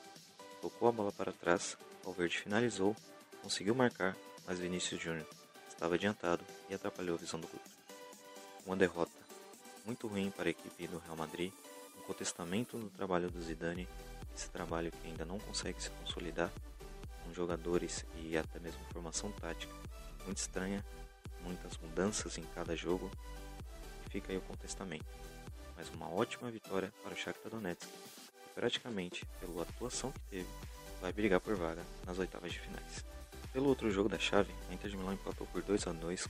tocou 0.60 0.88
a 0.88 0.92
bola 0.92 1.12
para 1.12 1.32
trás, 1.32 1.76
Valverde 2.02 2.38
finalizou, 2.38 2.96
conseguiu 3.42 3.74
marcar, 3.74 4.16
mas 4.46 4.58
Vinícius 4.58 5.00
Júnior 5.00 5.26
estava 5.68 5.94
adiantado 5.94 6.44
e 6.68 6.74
atrapalhou 6.74 7.16
a 7.16 7.18
visão 7.18 7.38
do 7.38 7.46
grupo. 7.46 7.68
Uma 8.66 8.76
derrota 8.76 9.12
muito 9.84 10.06
ruim 10.06 10.30
para 10.30 10.48
a 10.48 10.50
equipe 10.50 10.86
do 10.86 10.98
Real 10.98 11.16
Madrid, 11.16 11.52
um 11.98 12.02
contestamento 12.02 12.76
no 12.76 12.90
trabalho 12.90 13.30
do 13.30 13.40
Zidane, 13.40 13.88
esse 14.34 14.50
trabalho 14.50 14.90
que 14.90 15.06
ainda 15.06 15.24
não 15.24 15.38
consegue 15.38 15.82
se 15.82 15.90
consolidar, 15.90 16.50
com 17.24 17.32
jogadores 17.32 18.04
e 18.16 18.36
até 18.36 18.58
mesmo 18.58 18.80
formação 18.92 19.30
tática 19.32 19.74
muito 20.24 20.38
estranha, 20.38 20.84
muitas 21.42 21.76
mudanças 21.78 22.36
em 22.36 22.44
cada 22.54 22.76
jogo, 22.76 23.10
e 24.06 24.10
fica 24.10 24.32
aí 24.32 24.38
o 24.38 24.42
contestamento. 24.42 25.06
Mas 25.78 25.88
uma 25.90 26.12
ótima 26.12 26.50
vitória 26.50 26.92
para 27.04 27.14
o 27.14 27.16
Shakhtar 27.16 27.52
Donetsk, 27.52 27.86
que 27.86 28.50
praticamente, 28.54 29.24
pela 29.40 29.62
atuação 29.62 30.10
que 30.10 30.20
teve, 30.28 30.48
vai 31.00 31.12
brigar 31.12 31.40
por 31.40 31.54
vaga 31.54 31.84
nas 32.04 32.18
oitavas 32.18 32.50
de 32.50 32.58
finais. 32.58 33.04
Pelo 33.52 33.68
outro 33.68 33.88
jogo 33.88 34.08
da 34.08 34.18
chave, 34.18 34.52
a 34.68 34.74
Inter 34.74 34.90
de 34.90 34.96
Milão 34.96 35.12
empatou 35.12 35.46
por 35.46 35.62
2 35.62 35.86
a 35.86 35.92
2 35.92 36.28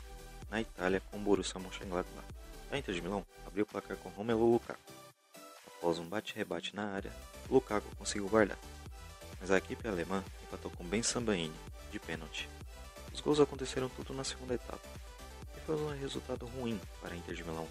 na 0.50 0.60
Itália 0.60 1.00
com 1.10 1.16
o 1.16 1.20
Borussia 1.20 1.58
Mönchengladbach. 1.58 2.26
A 2.70 2.76
Inter 2.76 2.94
de 2.94 3.00
Milão 3.00 3.24
abriu 3.46 3.64
o 3.64 3.66
placar 3.66 3.96
com 3.96 4.10
Romelu 4.10 4.52
Lukaku. 4.52 4.92
Após 5.66 5.98
um 5.98 6.06
bate-rebate 6.06 6.76
na 6.76 6.92
área, 6.92 7.12
Lukaku 7.48 7.96
conseguiu 7.96 8.28
guardar. 8.28 8.58
Mas 9.40 9.50
a 9.50 9.56
equipe 9.56 9.88
alemã 9.88 10.22
empatou 10.42 10.70
com 10.72 10.84
Ben 10.84 11.02
Sambaini, 11.02 11.54
de 11.90 11.98
pênalti. 11.98 12.48
Os 13.14 13.20
gols 13.20 13.40
aconteceram 13.40 13.88
tudo 13.88 14.12
na 14.12 14.24
segunda 14.24 14.54
etapa, 14.54 14.86
e 15.56 15.60
foi 15.60 15.76
um 15.76 15.98
resultado 15.98 16.44
ruim 16.46 16.78
para 17.00 17.14
a 17.14 17.16
Inter 17.16 17.34
de 17.34 17.44
Milão. 17.44 17.66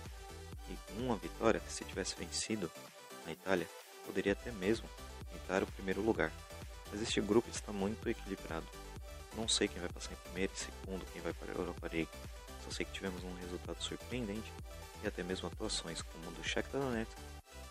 E 0.70 0.76
com 0.92 1.02
uma 1.02 1.18
vitória, 1.18 1.62
se 1.68 1.86
tivesse 1.86 2.16
vencido 2.16 2.72
na 3.26 3.32
Itália, 3.32 3.68
poderia 4.06 4.34
até 4.34 4.52
mesmo 4.52 4.90
entrar 5.34 5.64
o 5.64 5.72
primeiro 5.72 6.02
lugar. 6.02 6.32
Mas 6.92 7.02
este 7.02 7.22
grupo 7.22 7.50
está 7.50 7.72
muito 7.72 8.08
equilibrado. 8.08 8.66
Não 9.36 9.48
sei 9.48 9.68
quem 9.68 9.80
vai 9.80 9.90
passar 9.90 10.14
em 10.14 10.18
primeiro 10.18 10.54
e 10.54 10.58
segundo, 10.58 11.06
quem 11.12 11.22
vai 11.22 11.34
para 11.34 11.52
a 11.52 11.56
Europa 11.56 11.90
League. 11.92 12.10
Só 12.64 12.72
sei 12.72 12.86
que 12.86 12.92
tivemos 12.92 13.24
um 13.24 13.34
resultado 13.36 13.82
surpreendente 13.82 14.52
e 15.04 15.08
até 15.08 15.24
mesmo 15.24 15.48
atuações 15.48 16.02
como 16.02 16.28
o 16.30 16.32
do 16.32 16.44
Shakhtar 16.44 16.82
Donetsk 16.82 17.18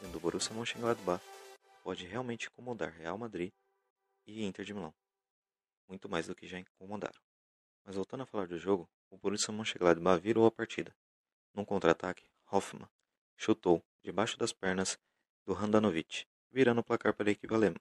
e 0.03 0.07
do 0.07 0.21
Borussia 0.21 0.55
Mönchengladbach 0.55 1.23
pode 1.83 2.07
realmente 2.07 2.47
incomodar 2.47 2.91
Real 2.93 3.19
Madrid 3.19 3.53
e 4.27 4.45
Inter 4.45 4.65
de 4.65 4.75
Milão. 4.75 4.95
Muito 5.89 6.09
mais 6.09 6.27
do 6.27 6.35
que 6.35 6.47
já 6.47 6.59
incomodaram. 6.59 7.21
Mas 7.85 7.97
voltando 7.97 8.23
a 8.23 8.27
falar 8.27 8.47
do 8.47 8.59
jogo, 8.59 8.89
o 9.11 9.17
Borussia 9.17 9.53
Mönchengladbach 9.53 10.21
virou 10.21 10.47
a 10.47 10.51
partida. 10.51 10.95
Num 11.55 11.65
contra-ataque, 11.65 12.29
Hoffmann 12.51 12.89
chutou 13.37 13.83
debaixo 14.03 14.39
das 14.39 14.53
pernas 14.53 14.99
do 15.45 15.55
Handanovic, 15.55 16.27
virando 16.51 16.81
o 16.81 16.85
placar 16.85 17.15
para 17.15 17.29
a 17.29 17.33
equipe 17.33 17.55
alemã. 17.55 17.79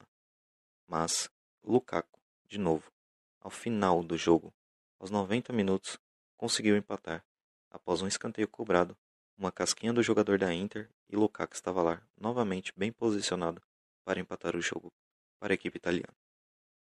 Mas 0.88 1.30
Lukaku, 1.64 2.20
de 2.48 2.58
novo, 2.58 2.92
ao 3.40 3.50
final 3.50 4.04
do 4.04 4.18
jogo, 4.18 4.54
aos 5.00 5.10
90 5.10 5.54
minutos, 5.54 6.00
conseguiu 6.38 6.76
empatar 6.76 7.26
após 7.70 8.02
um 8.02 8.08
escanteio 8.08 8.48
cobrado, 8.48 8.98
uma 9.38 9.52
casquinha 9.52 9.92
do 9.92 10.02
jogador 10.02 10.38
da 10.38 10.54
Inter 10.54 10.90
e 11.10 11.16
Lukaku 11.16 11.54
estava 11.54 11.82
lá, 11.82 12.02
novamente 12.18 12.74
bem 12.76 12.92
posicionado 12.92 13.62
para 14.04 14.20
empatar 14.20 14.56
o 14.56 14.62
jogo 14.62 14.92
para 15.40 15.54
a 15.54 15.56
equipe 15.56 15.78
italiana. 15.78 16.16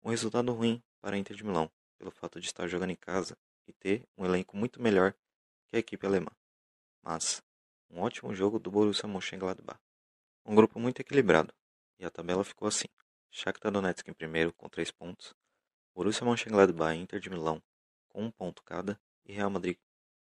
Um 0.02 0.10
resultado 0.10 0.52
ruim 0.52 0.82
para 1.00 1.16
a 1.16 1.18
Inter 1.18 1.36
de 1.36 1.44
Milão, 1.44 1.70
pelo 1.98 2.10
fato 2.10 2.40
de 2.40 2.46
estar 2.46 2.66
jogando 2.66 2.90
em 2.90 2.96
casa 2.96 3.36
e 3.66 3.72
ter 3.72 4.04
um 4.16 4.24
elenco 4.24 4.56
muito 4.56 4.82
melhor 4.82 5.14
que 5.68 5.76
a 5.76 5.78
equipe 5.78 6.04
alemã. 6.04 6.30
Mas 7.02 7.42
um 7.92 8.00
ótimo 8.00 8.34
jogo 8.34 8.58
do 8.58 8.70
Borussia 8.70 9.06
Mönchengladbach. 9.06 9.78
Um 10.46 10.54
grupo 10.54 10.80
muito 10.80 11.00
equilibrado, 11.00 11.52
e 11.98 12.04
a 12.04 12.10
tabela 12.10 12.42
ficou 12.42 12.66
assim. 12.66 12.88
Shakhtar 13.30 13.70
Donetsk 13.70 14.08
em 14.08 14.14
primeiro 14.14 14.52
com 14.54 14.68
3 14.68 14.90
pontos, 14.90 15.34
Borussia 15.94 16.26
Mönchengladbach 16.26 16.96
e 16.96 17.00
Inter 17.00 17.20
de 17.20 17.30
Milão 17.30 17.62
com 18.08 18.24
um 18.24 18.30
ponto 18.30 18.62
cada 18.62 19.00
e 19.24 19.32
Real 19.32 19.50
Madrid 19.50 19.78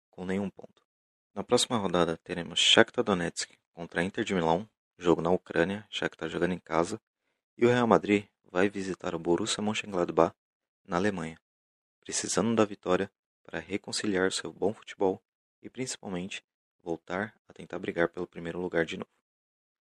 com 0.09 0.25
nenhum 0.25 0.49
ponto. 0.49 0.83
Na 1.33 1.43
próxima 1.43 1.77
rodada 1.77 2.17
teremos 2.17 2.59
Shakhtar 2.59 3.03
Donetsk 3.03 3.57
contra 3.73 4.03
Inter 4.03 4.23
de 4.23 4.33
Milão, 4.33 4.69
jogo 4.97 5.21
na 5.21 5.31
Ucrânia, 5.31 5.85
Shakhtar 5.89 6.29
jogando 6.29 6.53
em 6.53 6.59
casa, 6.59 7.01
e 7.57 7.65
o 7.65 7.69
Real 7.69 7.87
Madrid 7.87 8.27
vai 8.43 8.69
visitar 8.69 9.15
o 9.15 9.19
Borussia 9.19 9.63
Mönchengladbach 9.63 10.35
na 10.85 10.97
Alemanha, 10.97 11.39
precisando 12.01 12.55
da 12.55 12.65
vitória 12.65 13.11
para 13.43 13.59
reconciliar 13.59 14.31
seu 14.31 14.51
bom 14.51 14.73
futebol 14.73 15.21
e 15.61 15.69
principalmente 15.69 16.43
voltar 16.83 17.33
a 17.47 17.53
tentar 17.53 17.79
brigar 17.79 18.09
pelo 18.09 18.27
primeiro 18.27 18.59
lugar 18.59 18.85
de 18.85 18.97
novo. 18.97 19.09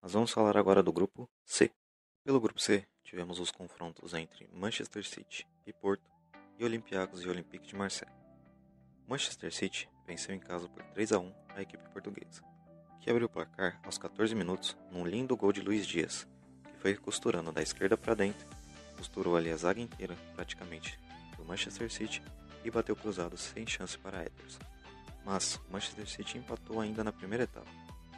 Nós 0.02 0.12
vamos 0.12 0.30
falar 0.30 0.56
agora 0.56 0.82
do 0.82 0.92
grupo 0.92 1.28
C. 1.44 1.70
Pelo 2.22 2.40
grupo 2.40 2.60
C, 2.60 2.86
tivemos 3.02 3.38
os 3.38 3.50
confrontos 3.50 4.14
entre 4.14 4.48
Manchester 4.52 5.04
City 5.04 5.46
e 5.66 5.72
Porto 5.72 6.10
e 6.58 6.64
Olympiacos 6.64 7.22
e 7.22 7.28
Olympique 7.28 7.66
de 7.66 7.74
Marseille. 7.74 8.14
Manchester 9.06 9.52
City 9.52 9.88
venceu 10.06 10.34
em 10.34 10.38
casa 10.38 10.68
por 10.68 10.82
3 10.82 11.12
a 11.12 11.18
1 11.18 11.34
a 11.50 11.62
equipe 11.62 11.88
portuguesa, 11.90 12.42
que 13.00 13.10
abriu 13.10 13.26
o 13.26 13.30
placar 13.30 13.80
aos 13.84 13.98
14 13.98 14.34
minutos 14.34 14.76
num 14.90 15.06
lindo 15.06 15.36
gol 15.36 15.52
de 15.52 15.60
Luiz 15.60 15.86
Dias, 15.86 16.26
que 16.70 16.78
foi 16.78 16.96
costurando 16.96 17.52
da 17.52 17.62
esquerda 17.62 17.96
para 17.96 18.14
dentro, 18.14 18.46
costurou 18.96 19.36
ali 19.36 19.50
a 19.50 19.56
zaga 19.56 19.80
inteira 19.80 20.16
praticamente 20.34 20.98
do 21.36 21.44
Manchester 21.44 21.90
City 21.90 22.22
e 22.64 22.70
bateu 22.70 22.96
cruzado 22.96 23.36
sem 23.36 23.66
chance 23.66 23.98
para 23.98 24.24
Ederson. 24.24 24.73
Mas 25.24 25.56
o 25.68 25.72
Manchester 25.72 26.06
City 26.06 26.38
empatou 26.38 26.80
ainda 26.80 27.02
na 27.02 27.12
primeira 27.12 27.44
etapa, 27.44 27.70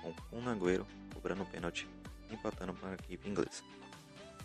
com 0.03 0.13
Kun 0.13 0.49
Agüero 0.49 0.87
cobrando 1.15 1.43
o 1.43 1.47
pênalti, 1.47 1.89
empatando 2.31 2.75
para 2.75 2.91
a 2.91 2.95
equipe 2.95 3.29
inglesa. 3.29 3.63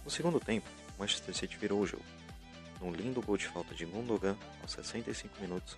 No 0.03 0.11
segundo 0.11 0.39
tempo, 0.39 0.67
o 0.95 0.99
Manchester 0.99 1.35
City 1.35 1.57
virou 1.57 1.81
o 1.81 1.87
jogo. 1.87 2.03
Num 2.79 2.91
lindo 2.91 3.21
gol 3.21 3.37
de 3.37 3.47
falta 3.47 3.73
de 3.75 3.85
Gundogan 3.85 4.35
aos 4.61 4.71
65 4.71 5.39
minutos, 5.39 5.77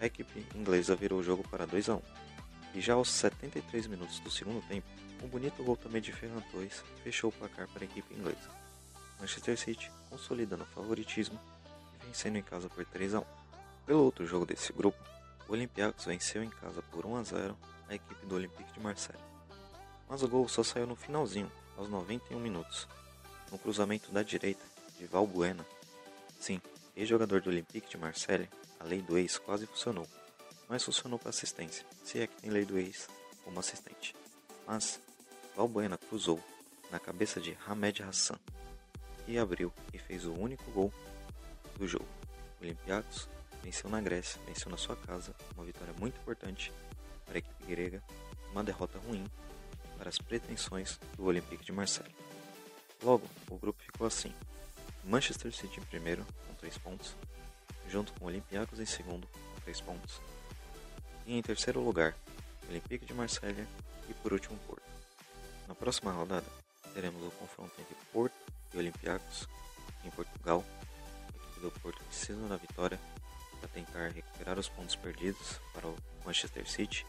a 0.00 0.06
equipe 0.06 0.44
inglesa 0.54 0.96
virou 0.96 1.20
o 1.20 1.22
jogo 1.22 1.46
para 1.48 1.66
2 1.66 1.88
a 1.88 1.96
1. 1.96 2.02
E 2.74 2.80
já 2.80 2.94
aos 2.94 3.08
73 3.08 3.86
minutos 3.86 4.18
do 4.20 4.30
segundo 4.30 4.60
tempo, 4.66 4.86
um 5.22 5.28
bonito 5.28 5.62
gol 5.62 5.76
também 5.76 6.02
de 6.02 6.12
Ferran 6.12 6.40
Torres 6.50 6.82
fechou 7.02 7.30
o 7.30 7.32
placar 7.32 7.68
para 7.68 7.82
a 7.82 7.86
equipe 7.86 8.12
inglesa. 8.14 8.50
Manchester 9.20 9.56
City 9.56 9.90
consolidando 10.10 10.64
o 10.64 10.66
favoritismo 10.66 11.40
e 11.94 12.06
vencendo 12.06 12.36
em 12.36 12.42
casa 12.42 12.68
por 12.68 12.84
3 12.84 13.14
a 13.14 13.20
1. 13.20 13.24
Pelo 13.86 14.02
outro 14.02 14.26
jogo 14.26 14.44
desse 14.44 14.72
grupo, 14.72 14.98
o 15.48 15.52
Olympiacos 15.52 16.04
venceu 16.04 16.42
em 16.42 16.50
casa 16.50 16.82
por 16.82 17.04
1 17.04 17.16
a 17.16 17.22
0 17.22 17.58
a 17.88 17.94
equipe 17.94 18.26
do 18.26 18.34
Olympique 18.34 18.72
de 18.72 18.80
Marseille. 18.80 19.22
Mas 20.08 20.22
o 20.22 20.28
gol 20.28 20.48
só 20.48 20.62
saiu 20.62 20.86
no 20.86 20.96
finalzinho, 20.96 21.50
aos 21.76 21.88
91 21.88 22.38
minutos, 22.38 22.88
no 23.50 23.58
cruzamento 23.58 24.10
da 24.12 24.22
direita 24.22 24.64
de 24.98 25.06
Valbuena. 25.06 25.66
Sim, 26.38 26.60
ex-jogador 26.96 27.40
do 27.40 27.50
Olympique 27.50 27.88
de 27.88 27.96
Marseille, 27.96 28.48
a 28.78 28.84
lei 28.84 29.02
do 29.02 29.18
ex 29.18 29.38
quase 29.38 29.66
funcionou, 29.66 30.06
mas 30.68 30.84
funcionou 30.84 31.18
para 31.18 31.30
assistência, 31.30 31.86
se 32.04 32.20
é 32.20 32.26
que 32.26 32.40
tem 32.40 32.50
lei 32.50 32.64
do 32.64 32.78
ex 32.78 33.08
como 33.44 33.60
assistente. 33.60 34.14
Mas 34.66 35.00
Valbuena 35.56 35.98
cruzou 35.98 36.42
na 36.90 36.98
cabeça 36.98 37.40
de 37.40 37.56
Hamed 37.66 38.02
Hassan 38.02 38.38
e 39.26 39.38
abriu 39.38 39.72
e 39.92 39.98
fez 39.98 40.24
o 40.24 40.32
único 40.32 40.70
gol 40.70 40.92
do 41.76 41.86
jogo. 41.86 42.08
Olympiacos 42.60 43.28
venceu 43.64 43.88
na 43.88 44.00
Grécia, 44.00 44.38
venceu 44.46 44.70
na 44.70 44.76
sua 44.76 44.94
casa, 44.94 45.34
uma 45.56 45.64
vitória 45.64 45.94
muito 45.98 46.20
importante 46.20 46.70
para 47.24 47.36
a 47.36 47.38
equipe 47.38 47.64
grega, 47.66 48.02
uma 48.52 48.62
derrota 48.62 48.98
ruim 48.98 49.24
para 49.96 50.10
as 50.10 50.18
pretensões 50.18 51.00
do 51.16 51.24
Olympique 51.24 51.64
de 51.64 51.72
Marseille. 51.72 52.14
Logo, 53.02 53.26
o 53.50 53.56
grupo 53.56 53.82
ficou 53.82 54.06
assim: 54.06 54.34
Manchester 55.02 55.50
City 55.50 55.80
em 55.80 55.84
primeiro, 55.84 56.26
com 56.46 56.54
3 56.54 56.76
pontos, 56.76 57.16
junto 57.88 58.12
com 58.12 58.26
Olympiacos 58.26 58.78
em 58.78 58.86
segundo, 58.86 59.26
com 59.26 59.60
3 59.62 59.80
pontos. 59.80 60.20
E 61.26 61.38
em 61.38 61.42
terceiro 61.42 61.80
lugar, 61.80 62.14
Olympique 62.68 63.06
de 63.06 63.14
Marselha 63.14 63.66
e 64.10 64.14
por 64.14 64.34
último 64.34 64.58
Porto. 64.66 64.84
Na 65.66 65.74
próxima 65.74 66.12
rodada 66.12 66.46
teremos 66.92 67.26
o 67.26 67.30
confronto 67.30 67.72
entre 67.80 67.96
Porto 68.12 68.36
e 68.74 68.76
Olympiacos 68.76 69.48
em 70.04 70.10
Portugal. 70.10 70.62
A 71.32 71.36
equipe 71.36 71.60
do 71.60 71.70
Porto 71.80 72.04
precisa 72.04 72.46
da 72.46 72.56
vitória 72.58 73.00
para 73.64 73.68
tentar 73.68 74.08
recuperar 74.08 74.58
os 74.58 74.68
pontos 74.68 74.94
perdidos 74.94 75.58
para 75.72 75.88
o 75.88 75.96
Manchester 76.24 76.68
City 76.68 77.06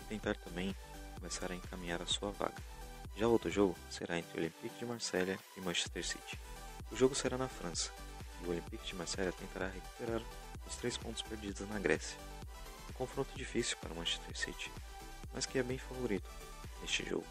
e 0.00 0.04
tentar 0.04 0.36
também 0.36 0.74
começar 1.14 1.52
a 1.52 1.54
encaminhar 1.54 2.02
a 2.02 2.06
sua 2.06 2.32
vaga. 2.32 2.60
Já 3.16 3.28
o 3.28 3.32
outro 3.32 3.50
jogo 3.50 3.76
será 3.88 4.18
entre 4.18 4.36
o 4.36 4.40
Olympique 4.40 4.78
de 4.78 4.84
Marselha 4.84 5.38
e 5.56 5.60
Manchester 5.60 6.04
City. 6.04 6.38
O 6.90 6.96
jogo 6.96 7.14
será 7.14 7.38
na 7.38 7.48
França 7.48 7.92
e 8.42 8.46
o 8.46 8.50
Olympique 8.50 8.84
de 8.84 8.96
Marselha 8.96 9.32
tentará 9.32 9.68
recuperar 9.68 10.20
os 10.66 10.76
três 10.76 10.96
pontos 10.96 11.22
perdidos 11.22 11.68
na 11.68 11.78
Grécia. 11.78 12.18
Um 12.90 12.92
confronto 12.94 13.30
difícil 13.36 13.76
para 13.78 13.92
o 13.92 13.96
Manchester 13.96 14.36
City, 14.36 14.72
mas 15.32 15.46
que 15.46 15.58
é 15.58 15.62
bem 15.62 15.78
favorito 15.78 16.28
neste 16.80 17.08
jogo. 17.08 17.26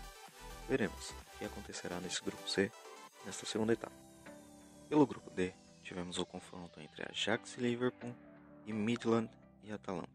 Veremos 0.69 1.09
o 1.09 1.37
que 1.39 1.45
acontecerá 1.45 1.99
nesse 1.99 2.21
grupo 2.21 2.49
C 2.49 2.71
nesta 3.25 3.45
segunda 3.45 3.73
etapa. 3.73 3.95
Pelo 4.87 5.05
grupo 5.05 5.29
D, 5.31 5.53
tivemos 5.83 6.17
o 6.17 6.25
confronto 6.25 6.79
entre 6.79 7.03
Ajax 7.09 7.57
e 7.57 7.61
Liverpool 7.61 8.15
e 8.65 8.73
Midland 8.73 9.29
e 9.63 9.71
Atalanta. 9.71 10.09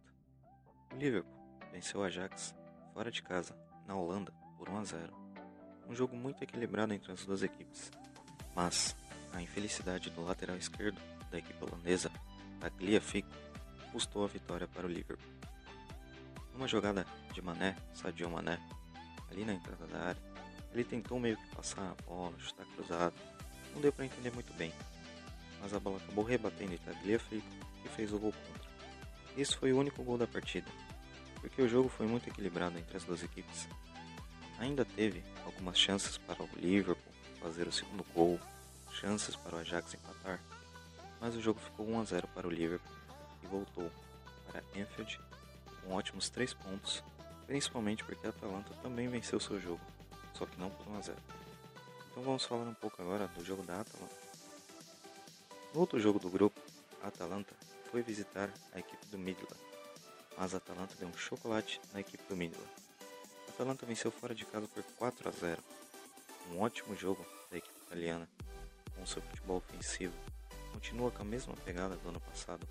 O 0.92 0.96
Liverpool 0.96 1.32
venceu 1.72 2.00
o 2.00 2.04
Ajax 2.04 2.54
fora 2.92 3.10
de 3.10 3.22
casa, 3.22 3.54
na 3.86 3.94
Holanda, 3.94 4.32
por 4.56 4.68
1 4.68 4.78
a 4.78 4.84
0. 4.84 5.12
Um 5.88 5.94
jogo 5.94 6.16
muito 6.16 6.42
equilibrado 6.42 6.92
entre 6.94 7.12
as 7.12 7.24
duas 7.24 7.42
equipes, 7.42 7.90
mas 8.54 8.96
a 9.32 9.42
infelicidade 9.42 10.10
do 10.10 10.24
lateral 10.24 10.56
esquerdo 10.56 11.00
da 11.30 11.38
equipe 11.38 11.62
holandesa, 11.62 12.10
Tagliafico, 12.60 13.28
custou 13.92 14.24
a 14.24 14.28
vitória 14.28 14.66
para 14.66 14.86
o 14.86 14.90
Liverpool. 14.90 15.32
Numa 16.52 16.66
jogada 16.66 17.06
de 17.32 17.42
Mané, 17.42 17.76
Sadio 17.92 18.30
Mané, 18.30 18.58
ali 19.30 19.44
na 19.44 19.52
entrada 19.52 19.86
da 19.86 19.98
área, 19.98 20.22
ele 20.72 20.84
tentou 20.84 21.20
meio 21.20 21.36
que 21.36 21.54
passar 21.54 21.82
a 21.82 22.02
bola, 22.02 22.38
chutar 22.38 22.66
cruzado, 22.74 23.14
não 23.74 23.80
deu 23.80 23.92
para 23.92 24.06
entender 24.06 24.32
muito 24.32 24.52
bem, 24.54 24.72
mas 25.60 25.74
a 25.74 25.78
bola 25.78 25.98
acabou 25.98 26.24
rebatendo 26.24 26.72
em 26.72 26.78
Tagliafico 26.78 27.46
e 27.86 27.88
fez 27.88 28.12
o 28.12 28.18
gol 28.18 28.32
contra. 28.32 28.68
Esse 29.36 29.56
foi 29.56 29.72
o 29.72 29.78
único 29.78 30.02
gol 30.02 30.18
da 30.18 30.26
partida, 30.26 30.70
porque 31.40 31.62
o 31.62 31.68
jogo 31.68 31.88
foi 31.88 32.06
muito 32.06 32.28
equilibrado 32.28 32.78
entre 32.78 32.96
as 32.96 33.04
duas 33.04 33.22
equipes. 33.22 33.68
Ainda 34.58 34.84
teve 34.84 35.22
algumas 35.44 35.78
chances 35.78 36.18
para 36.18 36.42
o 36.42 36.48
Liverpool 36.56 37.12
fazer 37.40 37.68
o 37.68 37.72
segundo 37.72 38.04
gol, 38.14 38.40
chances 38.92 39.36
para 39.36 39.56
o 39.56 39.58
Ajax 39.58 39.94
empatar, 39.94 40.40
mas 41.20 41.34
o 41.34 41.40
jogo 41.40 41.60
ficou 41.60 41.88
1 41.88 42.00
a 42.00 42.04
0 42.04 42.28
para 42.28 42.46
o 42.46 42.50
Liverpool 42.50 42.96
e 43.42 43.46
voltou 43.46 43.90
para 44.46 44.62
Anfield 44.74 45.20
com 45.82 45.92
ótimos 45.92 46.28
3 46.30 46.54
pontos, 46.54 47.04
principalmente 47.46 48.04
porque 48.04 48.26
a 48.26 48.30
Atalanta 48.30 48.74
também 48.82 49.08
venceu 49.08 49.38
seu 49.38 49.60
jogo, 49.60 49.80
só 50.34 50.46
que 50.46 50.58
não 50.58 50.70
por 50.70 50.88
1 50.88 50.96
a 50.96 51.00
0. 51.00 51.18
Então 52.10 52.22
vamos 52.22 52.44
falar 52.44 52.64
um 52.64 52.74
pouco 52.74 53.00
agora 53.02 53.28
do 53.28 53.44
jogo 53.44 53.62
da 53.62 53.80
Atalanta. 53.80 54.16
No 55.74 55.80
outro 55.80 56.00
jogo 56.00 56.18
do 56.18 56.30
grupo, 56.30 56.58
a 57.02 57.08
Atalanta 57.08 57.54
foi 57.96 58.02
visitar 58.02 58.52
a 58.74 58.78
equipe 58.78 59.06
do 59.06 59.16
Midland, 59.16 59.56
mas 60.36 60.52
a 60.52 60.58
Atalanta 60.58 60.94
deu 60.98 61.08
um 61.08 61.16
chocolate 61.16 61.80
na 61.94 62.00
equipe 62.00 62.22
do 62.28 62.36
Midland. 62.36 62.68
A 63.48 63.52
Atalanta 63.52 63.86
venceu 63.86 64.10
fora 64.10 64.34
de 64.34 64.44
casa 64.44 64.68
por 64.68 64.82
4 64.98 65.26
a 65.26 65.32
0. 65.32 65.62
Um 66.50 66.60
ótimo 66.60 66.94
jogo 66.94 67.24
da 67.50 67.56
equipe 67.56 67.74
italiana, 67.86 68.28
com 68.94 69.06
seu 69.06 69.22
futebol 69.22 69.56
ofensivo. 69.56 70.12
Continua 70.74 71.10
com 71.10 71.22
a 71.22 71.24
mesma 71.24 71.54
pegada 71.64 71.96
do 71.96 72.06
ano 72.10 72.20
passado, 72.20 72.68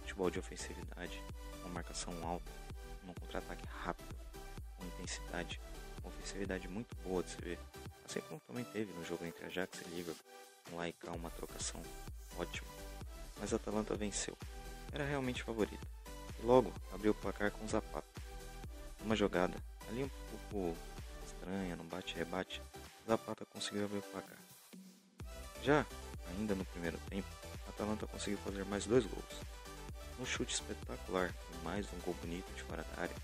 futebol 0.00 0.30
de 0.30 0.40
ofensividade, 0.40 1.22
uma 1.60 1.70
marcação 1.70 2.12
alta, 2.22 2.52
um 3.08 3.14
contra-ataque 3.14 3.66
rápido, 3.82 4.14
com 4.76 4.84
intensidade, 4.84 5.58
uma 6.04 6.10
ofensividade 6.10 6.68
muito 6.68 6.94
boa 6.96 7.22
de 7.22 7.30
se 7.30 7.40
ver, 7.40 7.58
assim 8.04 8.20
como 8.20 8.38
também 8.40 8.64
teve 8.64 8.92
no 8.92 9.02
jogo 9.06 9.24
entre 9.24 9.46
Ajax 9.46 9.80
e 9.80 9.88
Liverpool, 9.94 10.26
um 10.70 10.76
lá 10.76 10.86
e 10.86 10.92
cá 10.92 11.12
uma 11.12 11.30
trocação 11.30 11.80
ótima. 12.36 12.68
Mas 13.40 13.54
a 13.54 13.56
Atalanta 13.56 13.94
venceu, 13.94 14.36
era 14.92 15.04
realmente 15.04 15.42
favorita, 15.42 15.86
e 16.40 16.46
logo 16.46 16.72
abriu 16.92 17.12
o 17.12 17.14
placar 17.14 17.50
com 17.50 17.66
Zapata. 17.68 18.06
Uma 19.04 19.16
jogada 19.16 19.56
ali 19.88 20.04
um 20.04 20.10
pouco 20.50 20.76
estranha, 21.24 21.76
no 21.76 21.84
bate-rebate, 21.84 22.60
Zapata 23.06 23.44
conseguiu 23.46 23.84
abrir 23.84 23.98
o 23.98 24.02
placar. 24.02 24.38
Já 25.62 25.86
ainda 26.28 26.54
no 26.54 26.64
primeiro 26.64 26.98
tempo, 27.08 27.28
Atalanta 27.68 28.06
conseguiu 28.06 28.38
fazer 28.38 28.64
mais 28.64 28.86
dois 28.86 29.04
gols. 29.04 29.40
Um 30.18 30.24
chute 30.24 30.54
espetacular 30.54 31.32
e 31.52 31.64
mais 31.64 31.86
um 31.92 31.98
gol 32.00 32.14
bonito 32.14 32.50
de 32.54 32.62
fora 32.62 32.84
da 32.94 33.02
área. 33.02 33.16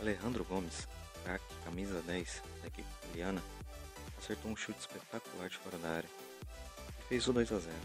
Alejandro 0.00 0.44
Gomes, 0.44 0.86
craque, 1.24 1.44
camisa 1.64 2.00
10 2.02 2.42
da 2.62 2.68
equipe 2.68 2.88
italiana, 3.02 3.42
acertou 4.16 4.50
um 4.50 4.56
chute 4.56 4.78
espetacular 4.78 5.48
de 5.48 5.56
fora 5.58 5.78
da 5.78 5.88
área 5.88 6.08
e 7.00 7.02
fez 7.08 7.26
o 7.26 7.32
2 7.32 7.52
a 7.52 7.58
0. 7.58 7.76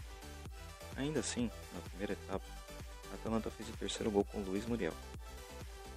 Ainda 0.96 1.20
assim, 1.20 1.50
na 1.74 1.80
primeira 1.80 2.12
etapa, 2.12 2.44
Atalanta 3.14 3.50
fez 3.50 3.68
o 3.68 3.76
terceiro 3.76 4.10
gol 4.10 4.24
com 4.24 4.40
Luiz 4.40 4.66
Muriel. 4.66 4.92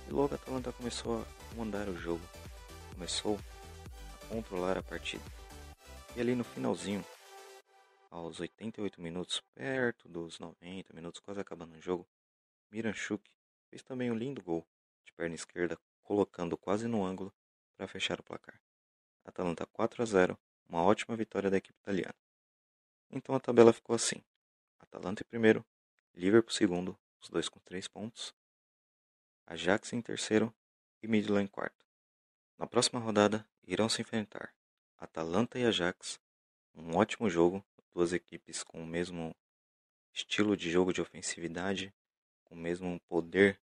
E 0.07 0.11
logo 0.11 0.33
a 0.33 0.35
Atalanta 0.35 0.71
começou 0.71 1.21
a 1.21 1.25
comandar 1.49 1.89
o 1.89 1.97
jogo, 1.97 2.21
começou 2.93 3.39
a 4.23 4.25
controlar 4.27 4.77
a 4.77 4.83
partida. 4.83 5.23
E 6.15 6.21
ali 6.21 6.35
no 6.35 6.43
finalzinho, 6.43 7.03
aos 8.09 8.39
88 8.39 9.01
minutos, 9.01 9.43
perto 9.53 10.07
dos 10.07 10.39
90 10.39 10.93
minutos, 10.93 11.19
quase 11.19 11.39
acabando 11.39 11.75
o 11.75 11.81
jogo, 11.81 12.07
Miranchuk 12.71 13.23
fez 13.69 13.83
também 13.83 14.11
um 14.11 14.15
lindo 14.15 14.41
gol 14.41 14.65
de 15.05 15.11
perna 15.13 15.35
esquerda, 15.35 15.77
colocando 16.03 16.57
quase 16.57 16.87
no 16.87 17.03
ângulo 17.03 17.33
para 17.75 17.87
fechar 17.87 18.19
o 18.19 18.23
placar. 18.23 18.59
Atalanta 19.25 19.65
4 19.65 20.01
a 20.01 20.05
0, 20.05 20.39
uma 20.69 20.83
ótima 20.83 21.15
vitória 21.15 21.49
da 21.49 21.57
equipe 21.57 21.77
italiana. 21.79 22.15
Então 23.11 23.35
a 23.35 23.39
tabela 23.39 23.73
ficou 23.73 23.95
assim: 23.95 24.23
Atalanta 24.79 25.23
em 25.23 25.29
primeiro, 25.29 25.65
Liverpool 26.15 26.53
segundo, 26.53 26.97
os 27.21 27.29
dois 27.29 27.49
com 27.49 27.59
3 27.59 27.87
pontos, 27.87 28.33
Ajax 29.45 29.93
em 29.93 30.01
terceiro 30.01 30.53
e 31.01 31.07
Midland 31.07 31.45
em 31.45 31.47
quarto. 31.47 31.85
Na 32.57 32.67
próxima 32.67 32.99
rodada 32.99 33.47
irão 33.63 33.87
se 33.87 34.01
enfrentar 34.01 34.53
Atalanta 34.97 35.59
e 35.59 35.65
Ajax, 35.65 36.19
um 36.73 36.95
ótimo 36.95 37.29
jogo, 37.29 37.63
duas 37.93 38.13
equipes 38.13 38.63
com 38.63 38.81
o 38.81 38.85
mesmo 38.85 39.35
estilo 40.13 40.57
de 40.57 40.69
jogo 40.69 40.91
de 40.91 41.01
ofensividade, 41.01 41.93
com 42.43 42.55
o 42.55 42.57
mesmo 42.57 42.99
poder 43.07 43.59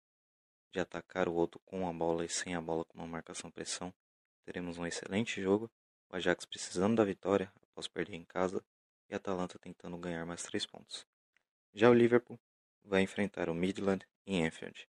de 0.71 0.79
atacar 0.79 1.27
o 1.27 1.33
outro 1.33 1.59
com 1.65 1.87
a 1.87 1.93
bola 1.93 2.25
e 2.25 2.29
sem 2.29 2.55
a 2.55 2.61
bola 2.61 2.83
com 2.85 2.97
uma 2.97 3.07
marcação-pressão. 3.07 3.93
Teremos 4.43 4.77
um 4.77 4.85
excelente 4.85 5.41
jogo, 5.41 5.71
o 6.09 6.15
Ajax 6.15 6.45
precisando 6.45 6.95
da 6.95 7.03
vitória 7.03 7.51
após 7.61 7.87
perder 7.87 8.15
em 8.15 8.25
casa 8.25 8.63
e 9.09 9.15
Atalanta 9.15 9.57
tentando 9.59 9.97
ganhar 9.97 10.25
mais 10.25 10.43
três 10.43 10.65
pontos. 10.65 11.05
Já 11.73 11.89
o 11.89 11.93
Liverpool 11.93 12.39
vai 12.89 13.03
enfrentar 13.03 13.49
o 13.49 13.53
Midland 13.53 14.05
em 14.25 14.45
Anfield. 14.45 14.87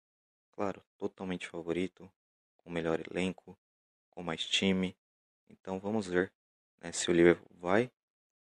Claro, 0.53 0.83
totalmente 0.97 1.47
favorito, 1.47 2.11
com 2.57 2.71
melhor 2.71 2.99
elenco, 2.99 3.57
com 4.11 4.23
mais 4.23 4.45
time. 4.45 4.97
Então 5.49 5.79
vamos 5.79 6.07
ver 6.07 6.33
né, 6.81 6.91
se 6.93 7.11
o 7.11 7.15
Liverpool 7.15 7.55
vai 7.59 7.91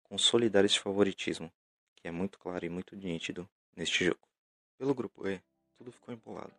consolidar 0.02 0.64
esse 0.64 0.78
favoritismo, 0.78 1.52
que 1.94 2.08
é 2.08 2.10
muito 2.10 2.38
claro 2.38 2.64
e 2.64 2.68
muito 2.68 2.96
nítido 2.96 3.48
neste 3.76 4.04
jogo. 4.04 4.20
Pelo 4.78 4.94
grupo 4.94 5.28
E, 5.28 5.40
tudo 5.76 5.92
ficou 5.92 6.12
empolado. 6.12 6.54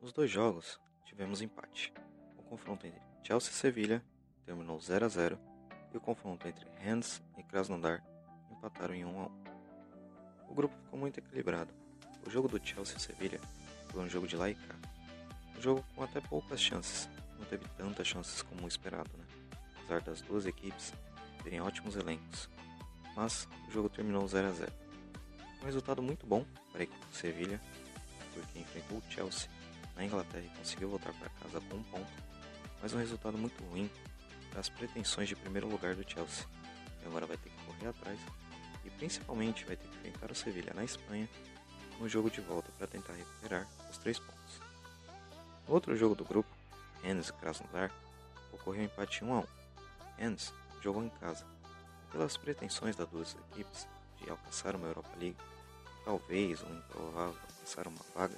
Nos 0.00 0.12
dois 0.12 0.30
jogos, 0.30 0.80
tivemos 1.04 1.40
empate. 1.40 1.92
O 2.36 2.42
confronto 2.42 2.86
entre 2.86 3.00
Chelsea 3.22 3.50
e 3.50 3.54
Sevilha 3.54 4.04
terminou 4.44 4.78
0 4.80 5.06
a 5.06 5.08
0 5.08 5.38
e 5.94 5.96
o 5.96 6.00
confronto 6.00 6.48
entre 6.48 6.68
Rennes 6.78 7.22
e 7.38 7.42
Krasnodar 7.44 8.04
empataram 8.50 8.94
em 8.94 9.04
1 9.04 9.20
a 9.20 9.26
1. 9.26 9.42
O 10.50 10.54
grupo 10.54 10.76
ficou 10.76 10.98
muito 10.98 11.18
equilibrado. 11.18 11.81
O 12.26 12.30
jogo 12.30 12.48
do 12.48 12.60
Chelsea 12.64 12.96
e 12.96 13.00
Sevilha 13.00 13.40
foi 13.88 14.02
um 14.02 14.08
jogo 14.08 14.26
de 14.26 14.36
cá. 14.36 14.74
Um 15.56 15.60
jogo 15.60 15.84
com 15.94 16.02
até 16.02 16.20
poucas 16.20 16.60
chances, 16.60 17.08
não 17.38 17.44
teve 17.46 17.64
tantas 17.76 18.06
chances 18.06 18.42
como 18.42 18.64
o 18.64 18.68
esperado, 18.68 19.10
né? 19.18 19.24
Apesar 19.76 20.00
das 20.00 20.22
duas 20.22 20.46
equipes 20.46 20.92
terem 21.42 21.60
ótimos 21.60 21.96
elencos. 21.96 22.48
Mas 23.16 23.48
o 23.68 23.70
jogo 23.70 23.88
terminou 23.88 24.26
0 24.26 24.48
a 24.48 24.52
0. 24.52 24.72
Um 25.60 25.64
resultado 25.64 26.02
muito 26.02 26.26
bom 26.26 26.44
para 26.70 26.80
a 26.80 26.84
equipe 26.84 27.06
do 27.06 27.14
Sevilha, 27.14 27.60
porque 28.32 28.58
enfrentou 28.58 28.98
o 28.98 29.02
Chelsea 29.10 29.48
na 29.96 30.04
Inglaterra 30.04 30.44
e 30.44 30.58
conseguiu 30.58 30.88
voltar 30.88 31.12
para 31.14 31.28
casa 31.28 31.60
com 31.60 31.76
um 31.76 31.82
ponto, 31.82 32.12
mas 32.80 32.94
um 32.94 32.98
resultado 32.98 33.36
muito 33.36 33.62
ruim 33.64 33.90
para 34.50 34.60
as 34.60 34.68
pretensões 34.68 35.28
de 35.28 35.36
primeiro 35.36 35.68
lugar 35.68 35.94
do 35.94 36.08
Chelsea. 36.08 36.46
E 37.02 37.06
agora 37.06 37.26
vai 37.26 37.36
ter 37.36 37.50
que 37.50 37.64
correr 37.64 37.88
atrás 37.88 38.18
e 38.84 38.90
principalmente 38.90 39.64
vai 39.64 39.76
ter 39.76 39.86
que 39.88 39.96
enfrentar 39.98 40.30
o 40.30 40.34
Sevilha 40.34 40.72
na 40.74 40.84
Espanha 40.84 41.28
no 42.02 42.08
jogo 42.08 42.28
de 42.28 42.40
volta 42.40 42.68
para 42.76 42.88
tentar 42.88 43.12
recuperar 43.12 43.64
os 43.88 43.96
três 43.96 44.18
pontos. 44.18 44.60
No 45.68 45.74
outro 45.74 45.96
jogo 45.96 46.16
do 46.16 46.24
grupo, 46.24 46.50
Rennes 47.00 47.28
e 47.28 47.32
Krasnodar, 47.34 47.92
ocorreu 48.52 48.82
um 48.82 48.86
empate 48.86 49.24
1 49.24 49.32
a 49.32 49.38
1. 49.38 49.46
Rennes 50.18 50.52
jogou 50.82 51.04
em 51.04 51.08
casa. 51.08 51.46
Pelas 52.10 52.36
pretensões 52.36 52.96
das 52.96 53.08
duas 53.08 53.36
equipes 53.52 53.86
de 54.20 54.28
alcançar 54.28 54.74
uma 54.74 54.88
Europa 54.88 55.10
League, 55.16 55.36
talvez 56.04 56.60
um 56.62 56.76
improvável 56.76 57.38
alcançar 57.40 57.86
uma 57.86 58.02
vaga, 58.12 58.36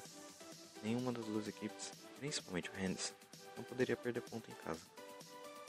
nenhuma 0.82 1.10
das 1.10 1.24
duas 1.24 1.48
equipes, 1.48 1.90
principalmente 2.20 2.68
o 2.68 2.74
Rennes, 2.74 3.14
não 3.56 3.64
poderia 3.64 3.96
perder 3.96 4.20
ponto 4.20 4.50
em 4.50 4.54
casa. 4.62 4.80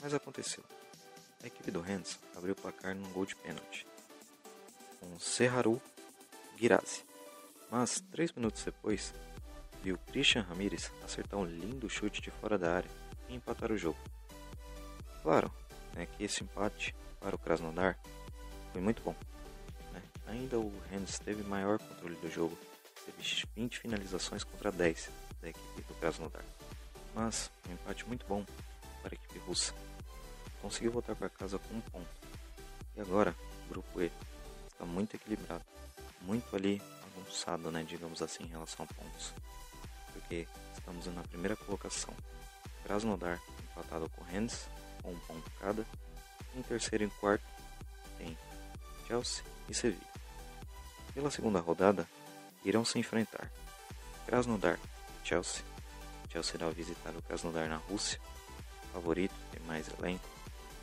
Mas 0.02 0.12
aconteceu. 0.12 0.62
A 1.42 1.46
equipe 1.46 1.70
do 1.70 1.80
Hands 1.80 2.18
abriu 2.36 2.52
o 2.52 2.56
placar 2.56 2.94
num 2.94 3.10
gol 3.12 3.24
de 3.24 3.34
pênalti, 3.36 3.86
com 5.00 5.18
Serraru 5.18 5.80
Guirazi. 6.56 7.15
Mas, 7.70 8.00
três 8.10 8.32
minutos 8.32 8.64
depois, 8.64 9.12
viu 9.82 9.98
Christian 10.10 10.42
Ramírez 10.42 10.90
acertar 11.04 11.38
um 11.38 11.44
lindo 11.44 11.88
chute 11.88 12.20
de 12.20 12.30
fora 12.30 12.58
da 12.58 12.76
área 12.76 12.90
e 13.28 13.34
empatar 13.34 13.72
o 13.72 13.76
jogo. 13.76 13.98
Claro 15.22 15.52
né, 15.94 16.06
que 16.06 16.24
esse 16.24 16.44
empate 16.44 16.94
para 17.18 17.34
o 17.34 17.38
Krasnodar 17.38 17.98
foi 18.72 18.80
muito 18.80 19.02
bom. 19.02 19.14
Né? 19.92 20.02
Ainda 20.28 20.58
o 20.58 20.72
Hands 20.90 21.18
teve 21.18 21.42
maior 21.42 21.78
controle 21.78 22.14
do 22.16 22.30
jogo, 22.30 22.56
teve 23.04 23.46
20 23.56 23.78
finalizações 23.80 24.44
contra 24.44 24.70
10 24.70 25.10
da 25.40 25.48
equipe 25.48 25.82
do 25.82 25.94
Krasnodar. 25.94 26.44
Mas 27.14 27.50
um 27.68 27.72
empate 27.72 28.06
muito 28.06 28.26
bom 28.26 28.44
para 29.02 29.14
a 29.14 29.16
equipe 29.16 29.38
russa. 29.40 29.74
Conseguiu 30.60 30.92
voltar 30.92 31.16
para 31.16 31.28
casa 31.28 31.58
com 31.58 31.74
um 31.74 31.80
ponto. 31.80 32.08
E 32.96 33.00
agora, 33.00 33.34
o 33.64 33.68
grupo 33.68 34.00
E 34.00 34.12
está 34.68 34.84
muito 34.84 35.14
equilibrado, 35.14 35.64
muito 36.22 36.54
ali 36.54 36.80
avançado, 37.20 37.70
né, 37.70 37.82
digamos 37.82 38.22
assim, 38.22 38.44
em 38.44 38.48
relação 38.48 38.84
a 38.84 38.94
pontos. 38.94 39.32
Porque 40.12 40.46
estamos 40.74 41.06
na 41.06 41.22
primeira 41.22 41.56
colocação. 41.56 42.14
Krasnodar 42.84 43.40
empatado 43.62 44.08
com 44.10 44.24
Rennes, 44.24 44.68
com 45.02 45.12
um 45.12 45.18
ponto 45.20 45.50
cada. 45.60 45.84
Em 46.54 46.62
terceiro 46.62 47.04
e 47.04 47.10
quarto 47.10 47.44
tem 48.16 48.36
Chelsea 49.06 49.44
e 49.68 49.74
Sevilla. 49.74 50.06
Pela 51.12 51.30
segunda 51.30 51.60
rodada, 51.60 52.08
irão 52.64 52.84
se 52.84 52.98
enfrentar 52.98 53.50
Krasnodar 54.26 54.78
e 55.22 55.28
Chelsea. 55.28 55.62
Chelsea 56.30 56.56
irá 56.56 56.68
visitar 56.70 57.14
o 57.16 57.22
Krasnodar 57.22 57.68
na 57.68 57.76
Rússia. 57.76 58.20
Favorito, 58.92 59.34
tem 59.52 59.62
mais 59.66 59.88
elenco, 59.98 60.26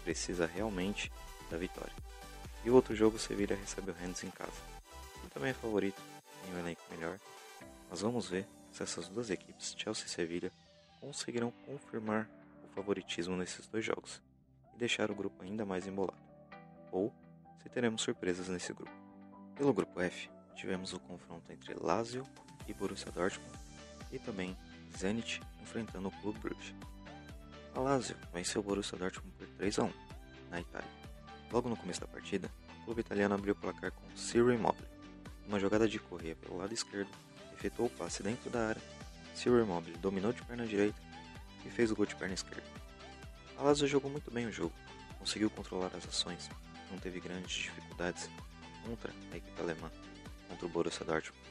precisa 0.04 0.46
realmente 0.46 1.12
da 1.50 1.58
vitória. 1.58 1.94
E 2.64 2.70
o 2.70 2.76
outro 2.76 2.96
jogo, 2.96 3.20
Sevilla 3.20 3.56
recebe 3.56 3.92
o 3.92 3.94
Rennes 3.94 4.24
em 4.24 4.30
casa. 4.30 4.52
E 5.26 5.28
também 5.30 5.52
é 5.52 5.54
favorito, 5.54 6.02
um 6.54 6.60
elenco 6.60 6.82
melhor. 6.90 7.20
Mas 7.90 8.02
vamos 8.02 8.30
ver 8.30 8.48
se 8.72 8.84
essas 8.84 9.08
duas 9.08 9.30
equipes, 9.30 9.76
Chelsea 9.78 10.06
e 10.06 10.10
Sevilla, 10.10 10.52
conseguirão 11.00 11.52
confirmar 11.66 12.30
o 12.64 12.68
favoritismo 12.74 13.36
nesses 13.36 13.68
dois 13.68 13.86
jogos 13.86 14.22
e 14.74 14.78
deixar 14.78 15.12
o 15.12 15.16
grupo 15.16 15.44
ainda 15.44 15.66
mais 15.66 15.86
embolado. 15.88 16.18
Ou 16.92 17.14
se 17.62 17.70
teremos 17.70 18.02
surpresas 18.02 18.48
nesse 18.48 18.74
grupo. 18.74 18.92
Pelo 19.56 19.74
grupo 19.74 20.02
F, 20.02 20.30
tivemos 20.56 20.94
o 20.94 21.00
confronto 21.00 21.52
entre 21.52 21.74
Lazio 21.76 22.26
e 22.68 22.74
Borussia 22.74 23.12
Dortmund 23.12 23.54
e 24.12 24.20
também 24.20 24.58
Zenit 24.98 25.42
enfrentando 25.62 26.08
o 26.08 26.12
Clube 26.22 26.40
Brugge. 26.40 26.76
A 27.76 27.80
Lazio 27.80 28.16
venceu 28.34 28.62
o 28.62 28.64
Borussia 28.64 28.98
Dortmund 28.98 29.34
por 29.38 29.48
3 29.58 29.80
a 29.80 29.84
1 29.84 29.94
na 30.50 30.62
Itália. 30.62 30.90
Logo 31.52 31.70
no 31.70 31.78
começo 31.78 32.02
da 32.02 32.08
partida, 32.08 32.50
o 32.82 32.86
clube 32.86 33.02
italiano 33.02 33.36
abriu 33.36 33.54
o 33.54 33.58
placar 33.58 33.92
com 33.92 34.18
Ciro 34.18 34.54
Immobile. 34.54 34.93
Uma 35.48 35.60
jogada 35.60 35.88
de 35.88 36.00
correia 36.00 36.36
pelo 36.36 36.58
lado 36.58 36.74
esquerdo, 36.74 37.10
efetuou 37.54 37.88
o 37.88 37.92
passe 37.92 38.24
dentro 38.24 38.50
da 38.50 38.70
área, 38.70 38.82
Ciro 39.36 39.60
Immobile 39.60 39.98
dominou 39.98 40.32
de 40.32 40.42
perna 40.44 40.66
direita 40.66 41.00
e 41.66 41.70
fez 41.70 41.92
o 41.92 41.96
gol 41.96 42.06
de 42.06 42.16
perna 42.16 42.34
esquerda. 42.34 42.64
A 43.58 43.64
Lazio 43.64 43.88
jogou 43.88 44.10
muito 44.10 44.32
bem 44.32 44.46
o 44.46 44.52
jogo, 44.52 44.74
conseguiu 45.20 45.50
controlar 45.50 45.92
as 45.96 46.08
ações, 46.08 46.50
não 46.92 46.98
teve 46.98 47.20
grandes 47.20 47.56
dificuldades 47.56 48.30
contra 48.86 49.12
a 49.32 49.38
equipe 49.38 49.62
alemã, 49.62 49.92
contra 50.50 50.66
o 50.66 50.70
Borussia 50.70 51.06
Dortmund, 51.06 51.42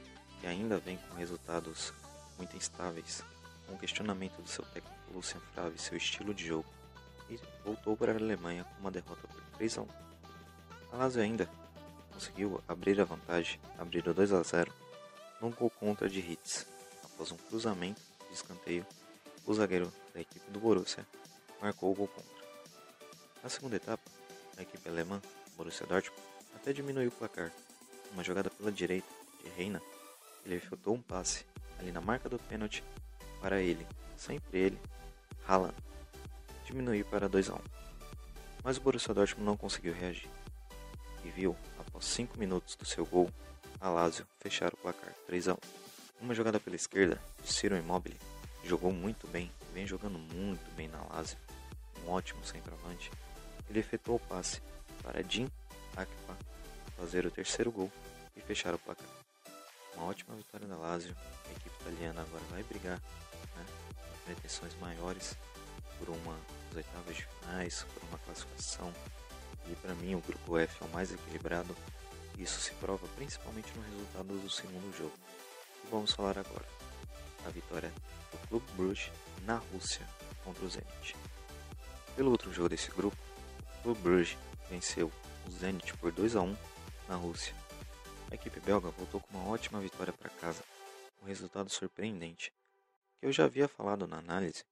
que 0.41 0.47
ainda 0.47 0.79
vem 0.79 0.97
com 0.97 1.17
resultados 1.17 1.93
muito 2.39 2.57
instáveis, 2.57 3.23
com 3.67 3.77
questionamento 3.77 4.41
do 4.41 4.49
seu 4.49 4.65
técnico 4.67 4.97
Lucien 5.13 5.41
Favre 5.55 5.77
e 5.77 5.81
seu 5.81 5.97
estilo 5.97 6.35
de 6.35 6.47
jogo, 6.47 6.69
e 7.31 7.39
voltou 7.65 7.97
para 7.97 8.13
a 8.13 8.17
Alemanha 8.17 8.65
com 8.65 8.81
uma 8.81 8.91
derrota 8.91 9.27
por 9.27 9.43
3 9.57 9.79
a 9.79 9.83
1. 9.83 9.89
A 10.93 10.97
Lazio 10.97 11.23
ainda 11.23 11.49
conseguiu 12.12 12.62
abrir 12.68 13.01
a 13.01 13.05
vantagem, 13.05 13.59
abrir 13.79 14.07
o 14.07 14.14
2 14.14 14.33
a 14.33 14.42
0 14.42 14.72
num 15.40 15.51
gol 15.51 15.70
contra 15.70 16.09
de 16.09 16.20
Hitz, 16.20 16.66
após 17.03 17.33
um 17.33 17.37
cruzamento 17.37 18.01
de 18.29 18.35
escanteio, 18.35 18.87
o 19.44 19.55
zagueiro 19.55 19.92
da 20.14 20.20
equipe 20.20 20.48
do 20.51 20.61
Borussia 20.61 21.05
marcou 21.61 21.90
o 21.90 21.94
gol 21.94 22.09
contra. 22.09 22.42
Na 23.42 23.48
segunda 23.48 23.77
etapa, 23.77 24.03
a 24.57 24.62
equipe 24.62 24.88
alemã, 24.88 25.20
Borussia 25.57 25.87
Dortmund, 25.87 26.22
até 26.55 26.72
diminuiu 26.72 27.09
o 27.09 27.12
placar. 27.12 27.53
Uma 28.12 28.22
jogada 28.22 28.51
pela 28.51 28.70
direita 28.70 29.09
de 29.42 29.48
Reina, 29.51 29.83
ele 30.44 30.57
efetuou 30.57 30.96
um 30.96 31.03
passe 31.03 31.44
ali 31.79 31.90
na 31.90 32.01
marca 32.01 32.29
do 32.29 32.38
pênalti 32.38 32.85
para 33.40 33.61
ele, 33.61 33.85
sempre 34.16 34.59
ele, 34.59 34.81
Haaland, 35.48 35.75
diminuir 36.64 37.05
para 37.05 37.29
2 37.29 37.51
a 37.51 37.55
1. 37.55 37.59
Mas 38.62 38.77
o 38.77 38.81
Borussia 38.81 39.12
Dortmund 39.12 39.44
não 39.44 39.57
conseguiu 39.57 39.92
reagir 39.92 40.31
e 41.25 41.31
viu, 41.31 41.57
após 41.79 42.05
5 42.07 42.39
minutos 42.39 42.77
do 42.77 42.85
seu 42.85 43.05
gol, 43.07 43.31
a 43.81 43.89
Lazio 43.89 44.27
fechar 44.41 44.73
o 44.73 44.77
placar 44.77 45.13
3 45.27 45.49
a 45.49 45.55
1. 45.55 45.57
Uma 46.21 46.35
jogada 46.35 46.61
pela 46.61 46.77
esquerda, 46.77 47.21
Ciro 47.45 47.77
Immobile, 47.77 48.19
jogou 48.65 48.93
muito 48.93 49.27
bem, 49.27 49.51
vem 49.73 49.87
jogando 49.87 50.19
muito 50.19 50.71
bem 50.77 50.89
na 50.89 51.03
Lazio, 51.13 51.39
um 52.05 52.11
ótimo 52.11 52.45
centroavante. 52.45 53.11
Ele 53.69 53.81
efetuou 53.81 54.19
o 54.19 54.29
passe 54.29 54.61
para 55.03 55.23
Jim 55.23 55.51
Akpa 55.97 56.37
fazer 56.97 57.27
o 57.27 57.31
terceiro 57.31 57.71
gol 57.71 57.91
e 58.37 58.41
fechar 58.41 58.75
o 58.75 58.79
placar. 58.79 59.09
Uma 59.97 60.07
ótima 60.07 60.35
vitória 60.37 60.67
da 60.67 60.77
Lazio, 60.77 61.15
a 61.47 61.53
equipe 61.53 61.75
italiana 61.81 62.23
agora 62.23 62.43
vai 62.51 62.63
brigar 62.63 62.99
né, 63.57 63.67
pretensões 64.25 64.75
maiores 64.81 65.37
por 65.99 66.09
uma 66.09 66.39
oitavas 66.75 67.17
de 67.17 67.25
finais, 67.27 67.85
por 67.95 68.03
uma 68.09 68.19
classificação. 68.19 68.93
E 69.70 69.75
para 69.77 69.94
mim 69.94 70.14
o 70.14 70.20
grupo 70.20 70.59
F 70.59 70.83
é 70.83 70.87
o 70.87 70.90
mais 70.90 71.12
equilibrado. 71.12 71.77
E 72.38 72.42
isso 72.42 72.61
se 72.61 72.72
prova 72.75 73.07
principalmente 73.16 73.72
no 73.77 73.83
resultado 73.83 74.38
do 74.38 74.51
segundo 74.51 74.96
jogo. 74.96 75.12
Vamos 75.90 76.12
falar 76.12 76.38
agora 76.38 76.66
a 77.46 77.51
vitória 77.51 77.92
do 78.31 78.48
Clube 78.48 78.72
Bruges 78.72 79.11
na 79.44 79.57
Rússia 79.57 80.07
contra 80.44 80.64
o 80.64 80.70
Zenit. 80.70 81.16
Pelo 82.16 82.31
outro 82.31 82.53
jogo 82.53 82.68
desse 82.68 82.90
grupo, 82.90 83.16
o 83.79 83.83
Clube 83.83 84.01
Bruges 84.01 84.38
venceu 84.70 85.11
o 85.46 85.51
Zenit 85.51 85.94
por 85.98 86.12
2 86.12 86.37
a 86.37 86.40
1 86.40 86.57
na 87.09 87.16
Rússia. 87.16 87.55
A 88.31 88.35
equipe 88.35 88.61
belga 88.61 88.90
voltou 88.90 89.20
com 89.20 89.37
uma 89.37 89.48
ótima 89.51 89.81
vitória 89.81 90.12
para 90.12 90.31
casa, 90.31 90.62
um 91.22 91.27
resultado 91.27 91.68
surpreendente, 91.68 92.53
que 93.18 93.27
eu 93.27 93.33
já 93.33 93.44
havia 93.44 93.68
falado 93.68 94.07
na 94.07 94.18
análise, 94.18 94.64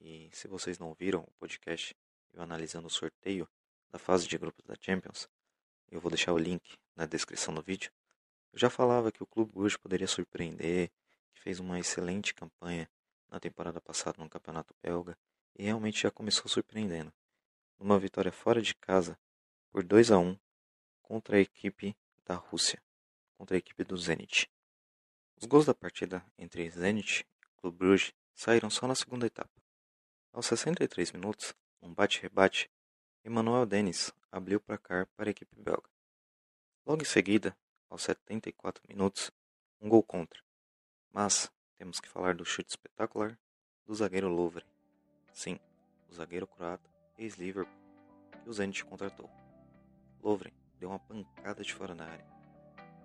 e 0.00 0.28
se 0.32 0.46
vocês 0.46 0.78
não 0.78 0.94
viram 0.94 1.20
o 1.20 1.32
podcast 1.38 1.96
eu 2.32 2.42
analisando 2.42 2.86
o 2.86 2.90
sorteio 2.90 3.48
da 3.90 3.98
fase 3.98 4.26
de 4.26 4.36
grupos 4.38 4.64
da 4.64 4.74
Champions, 4.80 5.28
eu 5.90 6.00
vou 6.00 6.10
deixar 6.10 6.32
o 6.32 6.38
link 6.38 6.76
na 6.94 7.06
descrição 7.06 7.54
do 7.54 7.62
vídeo. 7.62 7.90
Eu 8.52 8.58
já 8.58 8.70
falava 8.70 9.12
que 9.12 9.22
o 9.22 9.26
Clube 9.26 9.52
Bruges 9.52 9.76
poderia 9.76 10.06
surpreender, 10.06 10.90
que 11.32 11.40
fez 11.40 11.60
uma 11.60 11.78
excelente 11.78 12.34
campanha 12.34 12.88
na 13.28 13.38
temporada 13.38 13.80
passada 13.80 14.22
no 14.22 14.28
Campeonato 14.28 14.74
Belga 14.82 15.16
e 15.54 15.64
realmente 15.64 16.02
já 16.02 16.10
começou 16.10 16.48
surpreendendo. 16.48 17.12
Numa 17.78 17.98
vitória 17.98 18.32
fora 18.32 18.60
de 18.60 18.74
casa 18.74 19.18
por 19.70 19.82
2 19.82 20.10
a 20.10 20.18
1 20.18 20.38
contra 21.02 21.36
a 21.36 21.40
equipe 21.40 21.96
da 22.24 22.34
Rússia, 22.34 22.82
contra 23.36 23.56
a 23.56 23.58
equipe 23.58 23.84
do 23.84 23.96
Zenit. 23.96 24.50
Os 25.36 25.46
gols 25.46 25.66
da 25.66 25.74
partida 25.74 26.24
entre 26.38 26.68
Zenit 26.70 27.26
e 27.42 27.60
Clube 27.60 27.76
Bruges 27.76 28.12
saíram 28.34 28.70
só 28.70 28.86
na 28.86 28.94
segunda 28.94 29.26
etapa. 29.26 29.62
Aos 30.32 30.46
63 30.46 31.12
minutos, 31.12 31.54
um 31.80 31.92
bate-rebate, 31.92 32.70
Emmanuel 33.26 33.66
Dennis 33.66 34.12
abriu 34.30 34.58
o 34.58 34.60
placar 34.60 35.08
para 35.16 35.28
a 35.28 35.32
equipe 35.32 35.60
belga. 35.60 35.90
Logo 36.86 37.02
em 37.02 37.04
seguida, 37.04 37.56
aos 37.90 38.02
74 38.02 38.80
minutos, 38.88 39.32
um 39.80 39.88
gol 39.88 40.00
contra. 40.04 40.40
Mas 41.12 41.50
temos 41.76 41.98
que 41.98 42.08
falar 42.08 42.36
do 42.36 42.44
chute 42.44 42.70
espetacular 42.70 43.36
do 43.84 43.92
zagueiro 43.96 44.28
Louvre. 44.28 44.64
Sim, 45.34 45.58
o 46.08 46.14
zagueiro 46.14 46.46
croata, 46.46 46.88
ex-Liverpool, 47.18 47.74
que 48.44 48.48
o 48.48 48.52
Zenit 48.52 48.84
contratou. 48.84 49.28
Lovren 50.22 50.52
deu 50.78 50.90
uma 50.90 51.00
pancada 51.00 51.64
de 51.64 51.74
fora 51.74 51.96
da 51.96 52.04
área. 52.04 52.26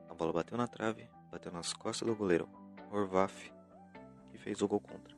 A 0.08 0.14
bola 0.14 0.34
bateu 0.34 0.56
na 0.56 0.68
trave, 0.68 1.10
bateu 1.32 1.52
nas 1.52 1.74
costas 1.74 2.08
do 2.08 2.16
goleiro 2.16 2.48
Orvaf, 2.92 3.52
que 4.30 4.38
fez 4.38 4.62
o 4.62 4.68
gol 4.68 4.82
contra. 4.82 5.18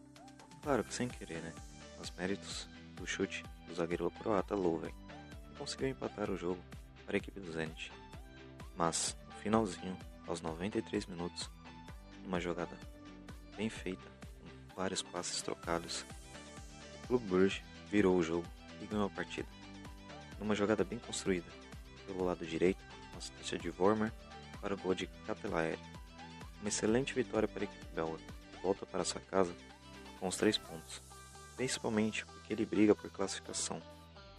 Claro 0.61 0.81
que 0.81 0.93
sem 0.93 1.09
querer, 1.09 1.41
né? 1.41 1.53
Os 1.99 2.09
méritos 2.11 2.69
do 2.93 3.05
chute 3.05 3.43
do 3.67 3.75
zagueiro 3.75 4.09
croata 4.11 4.55
Lovren, 4.55 4.93
que 5.49 5.57
conseguiu 5.57 5.89
empatar 5.89 6.29
o 6.29 6.37
jogo 6.37 6.61
para 7.05 7.15
a 7.15 7.17
equipe 7.17 7.39
do 7.39 7.51
Zenit. 7.51 7.91
Mas, 8.75 9.15
no 9.27 9.33
finalzinho, 9.35 9.97
aos 10.27 10.41
93 10.41 11.05
minutos, 11.05 11.49
uma 12.25 12.39
jogada 12.39 12.75
bem 13.55 13.69
feita, 13.69 14.03
com 14.69 14.75
vários 14.75 15.01
passes 15.01 15.41
trocados, 15.41 16.05
o 17.03 17.07
Clube 17.07 17.27
Bruges 17.27 17.61
virou 17.89 18.17
o 18.17 18.23
jogo 18.23 18.45
e 18.81 18.85
ganhou 18.85 19.05
a 19.05 19.09
partida. 19.09 19.47
Numa 20.39 20.55
jogada 20.55 20.83
bem 20.83 20.99
construída, 20.99 21.47
pelo 22.07 22.25
lado 22.25 22.45
direito, 22.45 22.79
uma 23.11 23.17
assistência 23.17 23.57
de 23.57 23.69
Vormer 23.69 24.11
para 24.61 24.73
o 24.73 24.77
gol 24.77 24.95
de 24.95 25.07
Catelaere. 25.27 25.79
Uma 26.61 26.69
excelente 26.69 27.13
vitória 27.13 27.47
para 27.47 27.63
a 27.63 27.65
equipe 27.65 27.85
belga, 27.93 28.23
volta 28.61 28.85
para 28.85 29.03
sua 29.03 29.21
casa 29.21 29.53
com 30.19 30.27
os 30.27 30.37
três 30.37 30.57
pontos. 30.57 31.01
Principalmente 31.55 32.25
porque 32.25 32.53
ele 32.53 32.65
briga 32.65 32.95
por 32.95 33.09
classificação. 33.09 33.81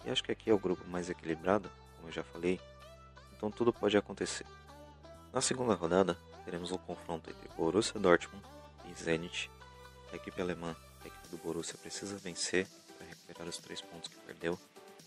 E 0.05 0.11
acho 0.11 0.23
que 0.23 0.33
aqui 0.33 0.51
é 0.51 0.55
o 0.55 0.59
grupo 0.59 0.87
mais 0.89 1.09
equilibrado, 1.09 1.71
como 1.97 2.09
eu 2.09 2.13
já 2.13 2.23
falei, 2.23 2.61
então 3.37 3.51
tudo 3.51 3.73
pode 3.73 3.97
acontecer. 3.97 4.47
Na 5.33 5.41
segunda 5.41 5.75
rodada, 5.75 6.17
teremos 6.45 6.71
um 6.71 6.79
confronto 6.79 7.31
entre 7.31 7.49
Borussia 7.57 7.99
Dortmund 7.99 8.45
e 8.91 8.95
Zenit. 8.95 9.51
A 10.13 10.17
equipe 10.17 10.41
alemã, 10.41 10.77
a 11.03 11.07
equipe 11.07 11.29
do 11.29 11.39
Borussia, 11.39 11.77
precisa 11.79 12.17
vencer 12.17 12.67
para 12.97 13.07
recuperar 13.07 13.49
os 13.49 13.59
três 13.59 13.81
pontos 13.81 14.09
que 14.09 14.17
perdeu 14.19 14.59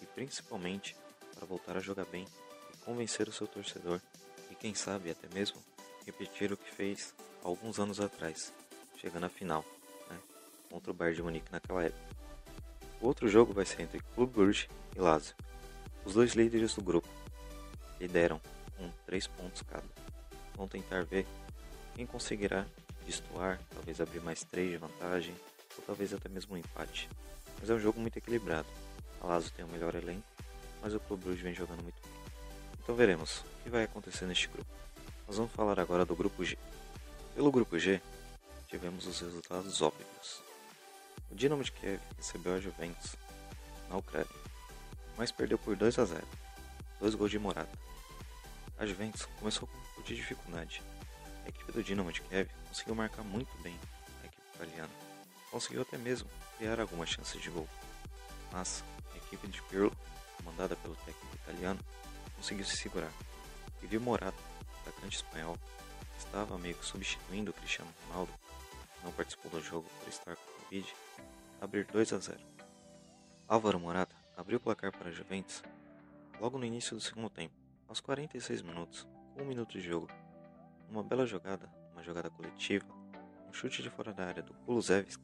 e 0.01 0.05
principalmente 0.05 0.95
para 1.35 1.45
voltar 1.45 1.77
a 1.77 1.79
jogar 1.79 2.05
bem 2.05 2.25
e 2.73 2.77
convencer 2.77 3.27
o 3.27 3.31
seu 3.31 3.47
torcedor 3.47 4.01
e 4.51 4.55
quem 4.55 4.73
sabe 4.73 5.11
até 5.11 5.27
mesmo 5.33 5.63
repetir 6.05 6.51
o 6.51 6.57
que 6.57 6.69
fez 6.71 7.13
alguns 7.43 7.79
anos 7.79 7.99
atrás, 7.99 8.53
chegando 8.97 9.25
à 9.25 9.29
final, 9.29 9.63
contra 10.69 10.91
o 10.91 10.93
Bayern 10.93 11.17
de 11.17 11.23
Munique 11.23 11.51
naquela 11.51 11.83
época. 11.83 12.17
O 12.99 13.07
outro 13.07 13.27
jogo 13.27 13.53
vai 13.53 13.65
ser 13.65 13.83
entre 13.83 13.99
Clube 14.15 14.33
Brugge 14.33 14.69
e 14.95 14.99
Lazio, 14.99 15.35
os 16.03 16.13
dois 16.13 16.33
líderes 16.33 16.73
do 16.73 16.81
grupo. 16.81 17.07
Lideram 17.99 18.41
com 18.77 18.91
3 19.05 19.27
pontos 19.27 19.61
cada. 19.61 19.83
Vão 20.55 20.67
tentar 20.67 21.03
ver 21.03 21.25
quem 21.95 22.05
conseguirá 22.05 22.65
destoar, 23.05 23.59
talvez 23.73 24.01
abrir 24.01 24.19
mais 24.21 24.43
3 24.43 24.71
de 24.71 24.77
vantagem, 24.77 25.35
ou 25.77 25.83
talvez 25.85 26.13
até 26.13 26.27
mesmo 26.29 26.55
um 26.55 26.57
empate. 26.57 27.09
Mas 27.59 27.69
é 27.69 27.73
um 27.73 27.79
jogo 27.79 27.99
muito 27.99 28.17
equilibrado. 28.17 28.67
A 29.21 29.27
Lazio 29.27 29.51
tem 29.51 29.65
o 29.65 29.67
melhor 29.67 29.95
elenco, 29.95 30.27
mas 30.81 30.93
o 30.93 30.99
Clube 30.99 31.23
Brugge 31.23 31.43
vem 31.43 31.53
jogando 31.53 31.81
muito 31.81 32.01
bem. 32.01 32.11
Então 32.83 32.95
veremos 32.95 33.39
o 33.39 33.63
que 33.63 33.69
vai 33.69 33.83
acontecer 33.83 34.25
neste 34.25 34.47
grupo. 34.47 34.69
Nós 35.27 35.37
vamos 35.37 35.51
falar 35.51 35.79
agora 35.79 36.05
do 36.05 36.15
grupo 36.15 36.43
G. 36.43 36.57
Pelo 37.35 37.51
grupo 37.51 37.77
G, 37.77 38.01
tivemos 38.67 39.05
os 39.05 39.19
resultados 39.19 39.81
óbvios. 39.81 40.46
O 41.29 41.35
Dinamo 41.35 41.63
de 41.63 41.71
Kiev 41.71 42.01
recebeu 42.15 42.55
a 42.55 42.59
Juventus 42.59 43.15
na 43.89 43.97
Ucrânia, 43.97 44.27
mas 45.17 45.31
perdeu 45.31 45.57
por 45.57 45.75
2 45.75 45.99
a 45.99 46.05
0. 46.05 46.27
Dois 46.99 47.15
gols 47.15 47.31
de 47.31 47.39
Morata. 47.39 47.77
A 48.79 48.85
Juventus 48.85 49.25
começou 49.39 49.67
com 49.67 49.77
um 49.77 49.81
pouco 49.81 50.03
de 50.03 50.15
dificuldade. 50.15 50.81
A 51.45 51.49
equipe 51.49 51.71
do 51.71 51.83
Dinamo 51.83 52.11
de 52.11 52.21
Kiev 52.21 52.49
conseguiu 52.67 52.95
marcar 52.95 53.23
muito 53.23 53.55
bem 53.61 53.77
a 54.23 54.27
equipe 54.27 54.47
italiana. 54.55 54.93
Conseguiu 55.51 55.81
até 55.81 55.97
mesmo 55.97 56.29
criar 56.57 56.79
algumas 56.79 57.09
chances 57.09 57.41
de 57.41 57.49
gol. 57.49 57.67
Mas 58.51 58.83
a 59.13 59.17
equipe 59.17 59.47
de 59.47 59.61
Pirlo, 59.63 59.91
comandada 60.37 60.75
pelo 60.77 60.95
técnico 60.97 61.35
italiano, 61.35 61.79
conseguiu 62.35 62.65
se 62.65 62.77
segurar. 62.77 63.11
E 63.81 63.87
viu 63.87 63.99
Morata, 63.99 64.37
atacante 64.81 65.17
espanhol, 65.17 65.57
que 66.13 66.19
estava 66.19 66.57
meio 66.57 66.75
que 66.75 66.85
substituindo 66.85 67.51
o 67.51 67.53
Cristiano 67.53 67.93
Ronaldo, 68.07 68.31
que 68.31 69.05
não 69.05 69.11
participou 69.11 69.51
do 69.51 69.61
jogo 69.61 69.87
por 69.99 70.09
estar 70.09 70.35
com 70.35 70.46
Covid, 70.67 70.93
abrir 71.61 71.85
2 71.85 72.11
a 72.11 72.19
0. 72.19 72.39
Álvaro 73.47 73.79
Morata 73.79 74.13
abriu 74.35 74.57
o 74.57 74.61
placar 74.61 74.91
para 74.91 75.07
a 75.07 75.11
Juventus 75.11 75.63
logo 76.41 76.57
no 76.57 76.65
início 76.65 76.93
do 76.93 77.01
segundo 77.01 77.29
tempo, 77.29 77.53
aos 77.87 78.01
46 78.01 78.61
minutos, 78.63 79.07
com 79.33 79.43
um 79.43 79.45
minuto 79.45 79.71
de 79.71 79.81
jogo. 79.81 80.09
Uma 80.89 81.01
bela 81.01 81.25
jogada, 81.25 81.71
uma 81.93 82.03
jogada 82.03 82.29
coletiva, 82.29 82.85
um 83.47 83.53
chute 83.53 83.81
de 83.81 83.89
fora 83.89 84.11
da 84.11 84.25
área 84.25 84.43
do 84.43 84.53
Kulusevski, 84.65 85.23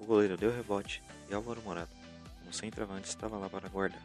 o 0.00 0.06
goleiro 0.06 0.38
deu 0.38 0.50
rebote 0.50 1.02
e 1.28 1.34
Álvaro 1.34 1.60
Morata, 1.60 1.94
como 2.38 2.52
centroavante, 2.52 3.08
estava 3.08 3.36
lá 3.36 3.50
para 3.50 3.68
guardar. 3.68 4.02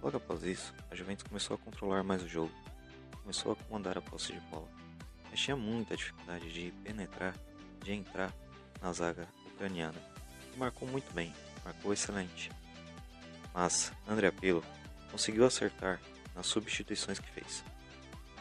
Logo 0.00 0.16
após 0.16 0.44
isso, 0.44 0.72
a 0.92 0.94
Juventus 0.94 1.26
começou 1.26 1.56
a 1.56 1.58
controlar 1.58 2.04
mais 2.04 2.22
o 2.22 2.28
jogo, 2.28 2.52
começou 3.20 3.50
a 3.50 3.56
comandar 3.56 3.98
a 3.98 4.02
posse 4.02 4.32
de 4.32 4.40
bola, 4.42 4.68
mas 5.28 5.40
tinha 5.40 5.56
muita 5.56 5.96
dificuldade 5.96 6.52
de 6.52 6.70
penetrar, 6.84 7.34
de 7.82 7.92
entrar 7.92 8.32
na 8.80 8.92
zaga 8.92 9.26
ucraniana, 9.56 9.98
e 10.54 10.58
marcou 10.58 10.86
muito 10.86 11.12
bem, 11.12 11.34
marcou 11.64 11.92
excelente. 11.92 12.52
Mas 13.54 13.90
André 14.06 14.30
Pirlo 14.30 14.62
conseguiu 15.10 15.46
acertar 15.46 16.00
nas 16.34 16.46
substituições 16.46 17.18
que 17.18 17.30
fez. 17.30 17.64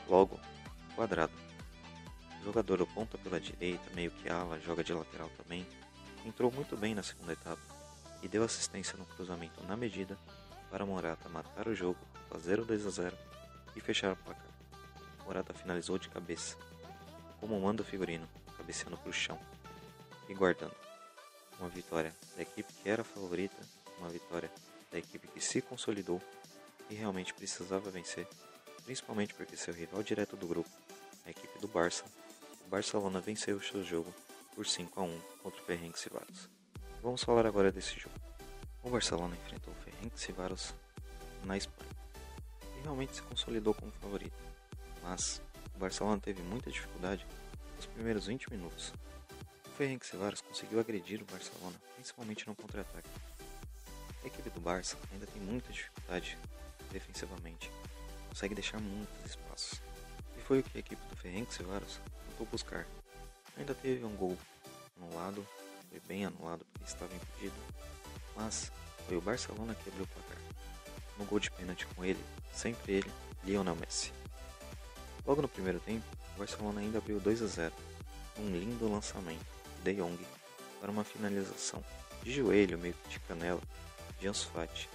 Logo, 0.07 0.39
quadrado. 0.95 1.33
O 2.41 2.45
jogador 2.45 2.81
oponta 2.81 3.17
pela 3.17 3.39
direita, 3.39 3.89
meio 3.95 4.11
que 4.11 4.29
ala, 4.29 4.59
joga 4.59 4.83
de 4.83 4.93
lateral 4.93 5.31
também, 5.41 5.65
entrou 6.25 6.51
muito 6.51 6.77
bem 6.77 6.93
na 6.93 7.01
segunda 7.01 7.33
etapa 7.33 7.61
e 8.21 8.27
deu 8.27 8.43
assistência 8.43 8.97
no 8.97 9.05
cruzamento 9.05 9.63
na 9.63 9.75
medida 9.75 10.17
para 10.69 10.85
Morata 10.85 11.29
matar 11.29 11.67
o 11.67 11.73
jogo, 11.73 11.97
fazer 12.29 12.59
o 12.59 12.65
2 12.65 12.85
a 12.85 12.89
0 12.89 13.17
e 13.75 13.79
fechar 13.79 14.11
o 14.11 14.15
placar. 14.17 14.45
Morata 15.25 15.53
finalizou 15.53 15.97
de 15.97 16.09
cabeça, 16.09 16.55
como 17.39 17.59
manda 17.59 17.81
o 17.81 17.85
figurino, 17.85 18.27
cabeceando 18.57 18.97
para 18.97 19.09
o 19.09 19.13
chão 19.13 19.39
e 20.29 20.33
guardando. 20.33 20.84
Uma 21.59 21.69
vitória 21.69 22.13
da 22.35 22.41
equipe 22.41 22.71
que 22.73 22.89
era 22.89 23.03
favorita, 23.03 23.55
uma 23.99 24.09
vitória 24.09 24.51
da 24.91 24.97
equipe 24.97 25.27
que 25.27 25.41
se 25.41 25.61
consolidou 25.61 26.21
e 26.89 26.95
realmente 26.95 27.33
precisava 27.33 27.89
vencer, 27.89 28.27
principalmente 28.83 29.33
porque 29.33 29.57
seu 29.57 29.73
rival 29.73 30.03
direto 30.03 30.35
do 30.35 30.47
grupo, 30.47 30.69
a 31.25 31.29
equipe 31.29 31.59
do 31.59 31.67
Barça, 31.67 32.03
o 32.65 32.69
Barcelona 32.69 33.19
venceu 33.19 33.57
o 33.57 33.63
seu 33.63 33.83
jogo 33.83 34.13
por 34.53 34.65
5 34.65 34.99
a 34.99 35.03
1 35.03 35.19
contra 35.43 35.61
o 35.61 35.65
Ferencváros. 35.65 36.49
Vamos 37.01 37.23
falar 37.23 37.45
agora 37.45 37.71
desse 37.71 37.99
jogo. 37.99 38.15
O 38.83 38.89
Barcelona 38.89 39.35
enfrentou 39.35 39.73
o 39.73 39.83
Ferencváros 39.83 40.73
na 41.43 41.57
Espanha 41.57 41.91
e 42.77 42.83
realmente 42.83 43.15
se 43.15 43.21
consolidou 43.23 43.73
como 43.73 43.91
favorito, 43.93 44.37
mas 45.03 45.41
o 45.75 45.77
Barcelona 45.77 46.19
teve 46.19 46.41
muita 46.41 46.71
dificuldade 46.71 47.25
nos 47.75 47.85
primeiros 47.85 48.27
20 48.27 48.51
minutos. 48.51 48.93
O 49.75 49.77
Ferencváros 49.77 50.39
conseguiu 50.39 50.79
agredir 50.79 51.21
o 51.21 51.25
Barcelona, 51.25 51.75
principalmente 51.95 52.47
no 52.47 52.55
contra-ataque. 52.55 53.09
A 54.23 54.27
equipe 54.27 54.49
do 54.49 54.61
Barça 54.61 54.95
ainda 55.11 55.27
tem 55.27 55.41
muita 55.41 55.69
dificuldade 55.73 56.37
defensivamente, 56.93 57.69
consegue 58.29 58.55
deixar 58.55 58.79
muitos 58.79 59.31
espaços. 59.31 59.81
E 60.37 60.41
foi 60.43 60.59
o 60.59 60.63
que 60.63 60.77
a 60.77 60.79
equipe 60.79 61.01
do 61.09 61.17
Ferencváros 61.17 61.99
tentou 62.29 62.47
buscar. 62.49 62.87
Ainda 63.57 63.75
teve 63.75 64.05
um 64.05 64.15
gol 64.15 64.37
anulado, 64.95 65.45
foi 65.89 65.99
bem 66.07 66.25
anulado 66.25 66.65
porque 66.71 66.87
estava 66.87 67.13
impedido, 67.13 67.55
mas 68.33 68.71
foi 69.05 69.17
o 69.17 69.21
Barcelona 69.21 69.75
que 69.75 69.89
abriu 69.89 70.05
o 70.05 70.07
placar. 70.07 70.41
No 71.19 71.25
gol 71.25 71.41
de 71.41 71.51
pênalti 71.51 71.85
com 71.87 72.05
ele, 72.05 72.23
sempre 72.53 72.93
ele, 72.93 73.11
Lionel 73.43 73.75
Messi. 73.75 74.13
Logo 75.27 75.41
no 75.41 75.49
primeiro 75.49 75.81
tempo, 75.81 76.05
o 76.33 76.39
Barcelona 76.39 76.79
ainda 76.79 76.99
abriu 76.99 77.19
2 77.19 77.41
a 77.41 77.47
0, 77.47 77.73
um 78.39 78.51
lindo 78.51 78.89
lançamento 78.89 79.54
de 79.85 79.93
Jong 79.93 80.17
para 80.81 80.89
uma 80.89 81.03
finalização 81.03 81.83
de 82.23 82.31
joelho 82.31 82.75
meio 82.75 82.95
de 83.07 83.19
canela 83.19 83.61
de 84.19 84.27
Ansu 84.27 84.49
Fati 84.49 84.89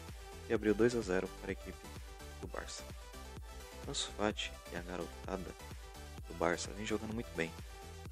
e 0.49 0.53
abriu 0.53 0.75
2 0.75 0.97
a 0.97 1.01
0 1.01 1.29
para 1.41 1.51
a 1.51 1.53
equipe 1.53 1.79
do 2.41 2.49
Barça. 2.49 2.83
Ansu 3.89 4.11
Fati 4.13 4.53
e 4.73 4.77
a 4.77 4.83
garotada 4.83 5.49
do 6.27 6.35
Barça 6.35 6.73
vem 6.73 6.85
jogando 6.85 7.15
muito 7.15 7.31
bem, 7.37 7.53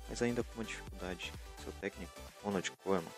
mas 0.09 0.23
ainda 0.23 0.45
com 0.45 0.55
uma 0.55 0.65
dificuldade. 0.65 1.33
Seu 1.65 1.73
técnico, 1.81 2.13
Ronald 2.45 2.71
Koeman, 2.71 3.11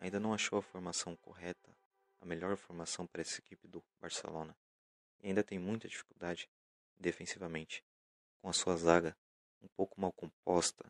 ainda 0.00 0.20
não 0.20 0.34
achou 0.34 0.58
a 0.58 0.62
formação 0.62 1.16
correta, 1.16 1.74
a 2.20 2.26
melhor 2.26 2.58
formação 2.58 3.06
para 3.06 3.22
essa 3.22 3.40
equipe 3.40 3.66
do 3.66 3.82
Barcelona, 3.98 4.54
e 5.22 5.28
ainda 5.28 5.42
tem 5.42 5.58
muita 5.58 5.88
dificuldade 5.88 6.46
defensivamente, 6.98 7.82
com 8.42 8.50
a 8.50 8.52
sua 8.52 8.76
zaga 8.76 9.16
um 9.62 9.68
pouco 9.68 9.98
mal 9.98 10.12
composta, 10.12 10.84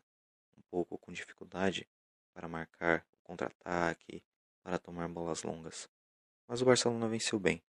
um 0.57 0.61
pouco 0.69 0.97
com 0.97 1.13
dificuldade 1.13 1.87
para 2.33 2.47
marcar 2.47 3.05
o 3.13 3.17
contra-ataque, 3.23 4.23
para 4.63 4.79
tomar 4.79 5.07
bolas 5.07 5.43
longas. 5.43 5.89
Mas 6.47 6.61
o 6.61 6.65
Barcelona 6.65 7.07
venceu 7.07 7.39
bem. 7.39 7.63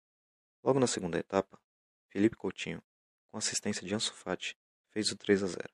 Logo 0.62 0.79
na 0.79 0.87
segunda 0.87 1.18
etapa, 1.18 1.61
Felipe 2.09 2.37
Coutinho, 2.37 2.83
com 3.31 3.38
assistência 3.38 3.87
de 3.87 3.94
Ansu 3.94 4.12
Fati, 4.14 4.57
fez 4.90 5.11
o 5.11 5.16
3 5.16 5.42
a 5.42 5.46
0. 5.46 5.70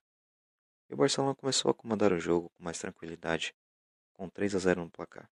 E 0.88 0.94
o 0.94 0.96
Barcelona 0.96 1.34
começou 1.34 1.70
a 1.70 1.74
comandar 1.74 2.12
o 2.12 2.20
jogo 2.20 2.50
com 2.50 2.62
mais 2.62 2.78
tranquilidade, 2.78 3.54
com 4.12 4.28
3 4.28 4.54
a 4.54 4.58
0 4.58 4.84
no 4.84 4.90
placar. 4.90 5.30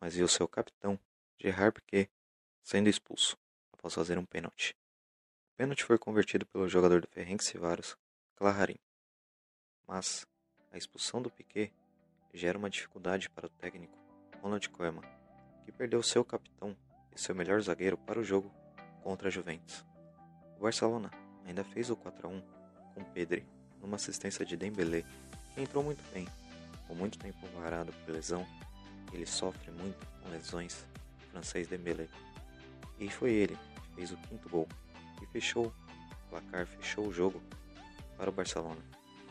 Mas 0.00 0.14
viu 0.14 0.26
seu 0.26 0.48
capitão, 0.48 0.98
Gerard 1.38 1.74
Piquet, 1.74 2.10
sendo 2.62 2.88
expulso 2.88 3.36
após 3.72 3.94
fazer 3.94 4.18
um 4.18 4.24
pênalti. 4.24 4.76
O 5.52 5.56
pênalti 5.56 5.84
foi 5.84 5.98
convertido 5.98 6.46
pelo 6.46 6.68
jogador 6.68 7.00
do 7.02 7.08
Ferencváros, 7.08 7.96
Claharin. 8.36 8.78
Mas 9.86 10.26
a 10.70 10.78
expulsão 10.78 11.20
do 11.20 11.30
Piquet 11.30 11.72
gera 12.32 12.58
uma 12.58 12.70
dificuldade 12.70 13.28
para 13.28 13.46
o 13.46 13.50
técnico 13.50 13.98
Ronald 14.42 14.68
Koeman, 14.70 15.02
que 15.64 15.72
perdeu 15.72 16.02
seu 16.02 16.24
capitão 16.24 16.76
e 17.14 17.20
seu 17.20 17.34
melhor 17.34 17.60
zagueiro 17.60 17.98
para 17.98 18.18
o 18.18 18.24
jogo 18.24 18.52
contra 19.02 19.28
a 19.28 19.30
Juventus. 19.30 19.84
O 20.56 20.62
Barcelona 20.62 21.10
ainda 21.46 21.64
fez 21.64 21.90
o 21.90 21.96
4 21.96 22.26
a 22.26 22.30
1 22.30 22.42
com 22.94 23.04
Pedri 23.04 23.46
numa 23.80 23.96
assistência 23.96 24.44
de 24.44 24.56
Dembélé, 24.56 25.04
que 25.54 25.60
entrou 25.60 25.82
muito 25.82 26.02
bem, 26.12 26.28
com 26.86 26.94
muito 26.94 27.18
tempo 27.18 27.46
varado 27.58 27.92
por 27.92 28.12
lesão. 28.12 28.46
Ele 29.12 29.26
sofre 29.26 29.70
muito 29.70 30.06
com 30.20 30.28
lesões, 30.28 30.86
o 31.18 31.30
francês 31.32 31.66
Dembélé. 31.66 32.08
E 32.98 33.08
foi 33.08 33.32
ele 33.32 33.56
que 33.56 33.94
fez 33.94 34.12
o 34.12 34.16
quinto 34.18 34.48
gol 34.48 34.68
e 35.22 35.26
fechou 35.26 35.66
o 35.66 36.30
placar, 36.30 36.66
fechou 36.66 37.06
o 37.06 37.12
jogo 37.12 37.42
para 38.16 38.30
o 38.30 38.32
Barcelona. 38.32 38.80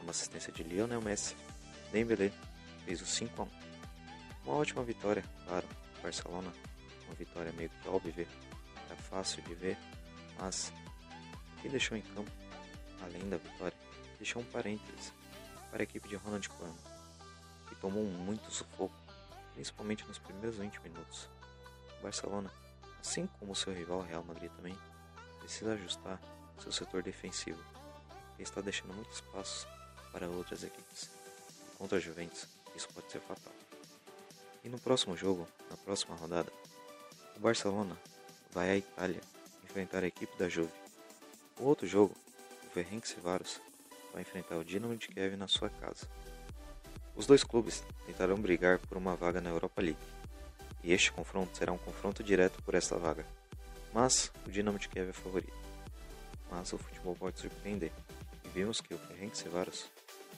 Uma 0.02 0.12
assistência 0.12 0.52
de 0.52 0.64
Lionel 0.64 1.02
Messi, 1.02 1.36
Dembélé 1.92 2.32
fez 2.90 3.02
o 3.02 3.06
5 3.06 3.42
a 3.44 3.46
1. 3.46 3.50
Uma 4.46 4.56
ótima 4.56 4.84
vitória, 4.84 5.24
claro, 5.46 5.68
Barcelona, 6.02 6.52
uma 7.06 7.14
vitória 7.14 7.52
meio 7.52 7.70
que 7.70 7.88
óbvia, 7.88 8.28
era 8.88 8.96
fácil 8.96 9.44
de 9.44 9.54
ver, 9.54 9.78
mas 10.40 10.74
o 11.54 11.62
que 11.62 11.70
deixou 11.70 11.96
em 11.96 12.02
campo, 12.02 12.32
além 13.04 13.30
da 13.30 13.38
vitória, 13.38 13.78
deixou 14.18 14.42
um 14.42 14.46
parênteses 14.46 15.14
para 15.70 15.84
a 15.84 15.86
equipe 15.86 16.10
de 16.10 16.16
Ronald 16.16 16.50
Koeman, 16.50 16.76
que 17.68 17.76
tomou 17.76 18.04
muito 18.04 18.50
sufoco, 18.52 18.96
principalmente 19.54 20.04
nos 20.08 20.18
primeiros 20.18 20.58
20 20.58 20.80
minutos. 20.80 21.30
O 22.00 22.04
Barcelona, 22.04 22.52
assim 23.00 23.28
como 23.40 23.56
seu 23.56 23.72
rival 23.72 24.02
Real 24.02 24.24
Madrid 24.24 24.50
também, 24.54 24.76
precisa 25.38 25.74
ajustar 25.74 26.20
seu 26.58 26.72
setor 26.72 27.04
defensivo, 27.04 27.64
que 28.36 28.42
está 28.42 28.62
deixando 28.62 28.96
muitos 28.96 29.18
espaços 29.18 29.68
para 30.12 30.28
outras 30.28 30.64
equipes. 30.64 31.12
Contra 31.78 31.98
a 31.98 32.02
Juventus, 32.02 32.59
isso 32.80 32.88
pode 32.94 33.12
ser 33.12 33.20
fatal. 33.20 33.52
E 34.64 34.70
no 34.70 34.80
próximo 34.80 35.16
jogo, 35.16 35.46
na 35.70 35.76
próxima 35.76 36.16
rodada, 36.16 36.52
o 37.36 37.40
Barcelona 37.40 37.98
vai 38.52 38.70
à 38.70 38.78
Itália 38.78 39.22
enfrentar 39.64 40.04
a 40.04 40.08
equipe 40.08 40.38
da 40.38 40.48
Juve. 40.48 40.72
O 41.60 41.66
outro 41.66 41.86
jogo, 41.86 42.16
o 42.66 42.70
Ferencváros 42.70 43.60
vai 44.14 44.22
enfrentar 44.22 44.58
o 44.58 44.64
Dinamo 44.64 44.96
de 44.96 45.10
Kiev 45.10 45.36
na 45.36 45.48
sua 45.48 45.70
casa. 45.70 46.08
Os 47.16 47.26
dois 47.26 47.44
clubes 47.44 47.84
tentarão 48.06 48.38
brigar 48.38 48.80
por 48.80 48.98
uma 48.98 49.14
vaga 49.14 49.42
na 49.42 49.50
Europa 49.50 49.82
League, 49.82 50.00
e 50.82 50.94
este 50.94 51.12
confronto 51.12 51.58
será 51.58 51.74
um 51.74 51.78
confronto 51.78 52.24
direto 52.24 52.64
por 52.64 52.76
essa 52.76 52.98
vaga. 52.98 53.26
Mas 53.94 54.32
o 54.48 54.52
Dinamo 54.52 54.80
de 54.80 54.88
Kiev 54.88 55.10
é 55.10 55.14
favorito. 55.14 55.60
Mas 56.50 56.72
o 56.72 56.78
futebol 56.78 57.16
pode 57.16 57.40
surpreender, 57.40 57.92
e 58.46 58.48
vimos 58.48 58.80
que 58.80 58.94
o 58.94 58.98
Ferencváros 58.98 59.86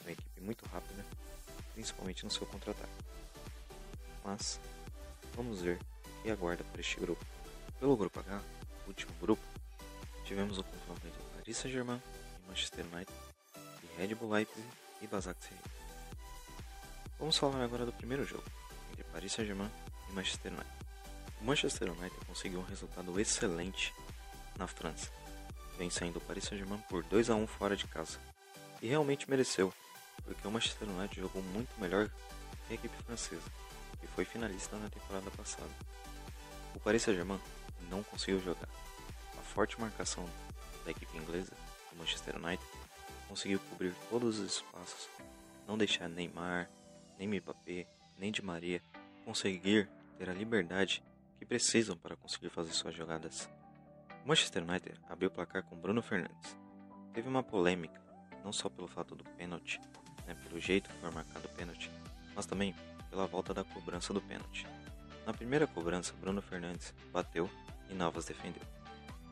uma 0.00 0.10
equipe 0.10 0.40
muito 0.40 0.66
rápida, 0.66 1.04
principalmente 1.74 2.24
no 2.24 2.30
seu 2.30 2.46
contra-ataque. 2.46 2.92
Mas 4.24 4.60
vamos 5.34 5.60
ver 5.60 5.78
o 6.18 6.22
que 6.22 6.30
aguarda 6.30 6.64
para 6.64 6.80
este 6.80 7.00
grupo. 7.00 7.24
Pelo 7.80 7.96
grupo 7.96 8.20
H, 8.20 8.40
último 8.86 9.12
grupo, 9.20 9.42
tivemos 10.24 10.58
o 10.58 10.64
confronto 10.64 11.06
entre 11.06 11.22
Paris 11.36 11.56
Saint-Germain 11.56 12.00
e 12.38 12.48
Manchester 12.48 12.84
United, 12.92 13.12
e 13.82 14.00
Red 14.00 14.14
Bull 14.14 14.30
Leipzig 14.30 14.66
e 15.00 15.06
Basak 15.06 15.42
Serik. 15.44 15.62
Vamos 17.18 17.36
falar 17.36 17.62
agora 17.62 17.84
do 17.84 17.92
primeiro 17.92 18.24
jogo, 18.24 18.44
entre 18.90 19.04
Paris 19.04 19.32
Saint-Germain 19.32 19.70
e 20.08 20.12
Manchester 20.12 20.52
United. 20.52 20.72
O 21.40 21.44
Manchester 21.44 21.90
United 21.90 22.26
conseguiu 22.26 22.60
um 22.60 22.64
resultado 22.64 23.18
excelente 23.18 23.92
na 24.56 24.66
França, 24.66 25.10
vencendo 25.76 26.18
o 26.18 26.20
Paris 26.20 26.44
Saint-Germain 26.44 26.80
por 26.88 27.02
2 27.02 27.30
a 27.30 27.34
1 27.34 27.46
fora 27.46 27.76
de 27.76 27.86
casa. 27.86 28.18
E 28.80 28.86
realmente 28.86 29.28
mereceu, 29.28 29.72
porque 30.24 30.46
o 30.46 30.50
Manchester 30.50 30.88
United 30.88 31.20
jogou 31.20 31.42
muito 31.42 31.70
melhor 31.80 32.08
que 32.66 32.72
a 32.72 32.74
equipe 32.74 33.02
francesa, 33.04 33.50
que 34.00 34.06
foi 34.06 34.24
finalista 34.24 34.76
na 34.76 34.88
temporada 34.88 35.30
passada. 35.32 35.70
O 36.74 36.80
Paris 36.80 37.02
Saint-Germain 37.02 37.40
não 37.90 38.02
conseguiu 38.02 38.40
jogar. 38.40 38.68
A 39.38 39.42
forte 39.42 39.80
marcação 39.80 40.26
da 40.84 40.90
equipe 40.90 41.16
inglesa, 41.16 41.52
do 41.90 41.98
Manchester 41.98 42.36
United, 42.36 42.64
conseguiu 43.28 43.60
cobrir 43.70 43.94
todos 44.10 44.38
os 44.38 44.56
espaços, 44.56 45.08
não 45.66 45.78
deixar 45.78 46.08
Neymar, 46.08 46.70
nem 47.18 47.28
Mbappé, 47.28 47.86
nem 48.18 48.32
Di 48.32 48.42
Maria 48.42 48.82
conseguir 49.24 49.88
ter 50.18 50.28
a 50.28 50.34
liberdade 50.34 51.02
que 51.38 51.46
precisam 51.46 51.96
para 51.96 52.16
conseguir 52.16 52.50
fazer 52.50 52.72
suas 52.72 52.94
jogadas. 52.94 53.48
O 54.24 54.28
Manchester 54.28 54.62
United 54.62 55.00
abriu 55.08 55.28
o 55.28 55.32
placar 55.32 55.62
com 55.64 55.76
Bruno 55.76 56.02
Fernandes. 56.02 56.56
Teve 57.12 57.28
uma 57.28 57.42
polêmica, 57.42 58.00
não 58.44 58.52
só 58.52 58.68
pelo 58.68 58.86
fato 58.86 59.14
do 59.14 59.24
pênalti, 59.24 59.80
né, 60.26 60.34
pelo 60.34 60.60
jeito 60.60 60.88
que 60.90 60.96
foi 60.96 61.10
marcado 61.10 61.46
o 61.46 61.50
pênalti, 61.50 61.90
mas 62.34 62.46
também 62.46 62.74
pela 63.10 63.26
volta 63.26 63.52
da 63.52 63.64
cobrança 63.64 64.12
do 64.12 64.20
pênalti. 64.20 64.66
Na 65.26 65.32
primeira 65.32 65.66
cobrança, 65.66 66.14
Bruno 66.20 66.42
Fernandes 66.42 66.94
bateu 67.12 67.48
e 67.88 67.94
Navas 67.94 68.24
defendeu. 68.24 68.62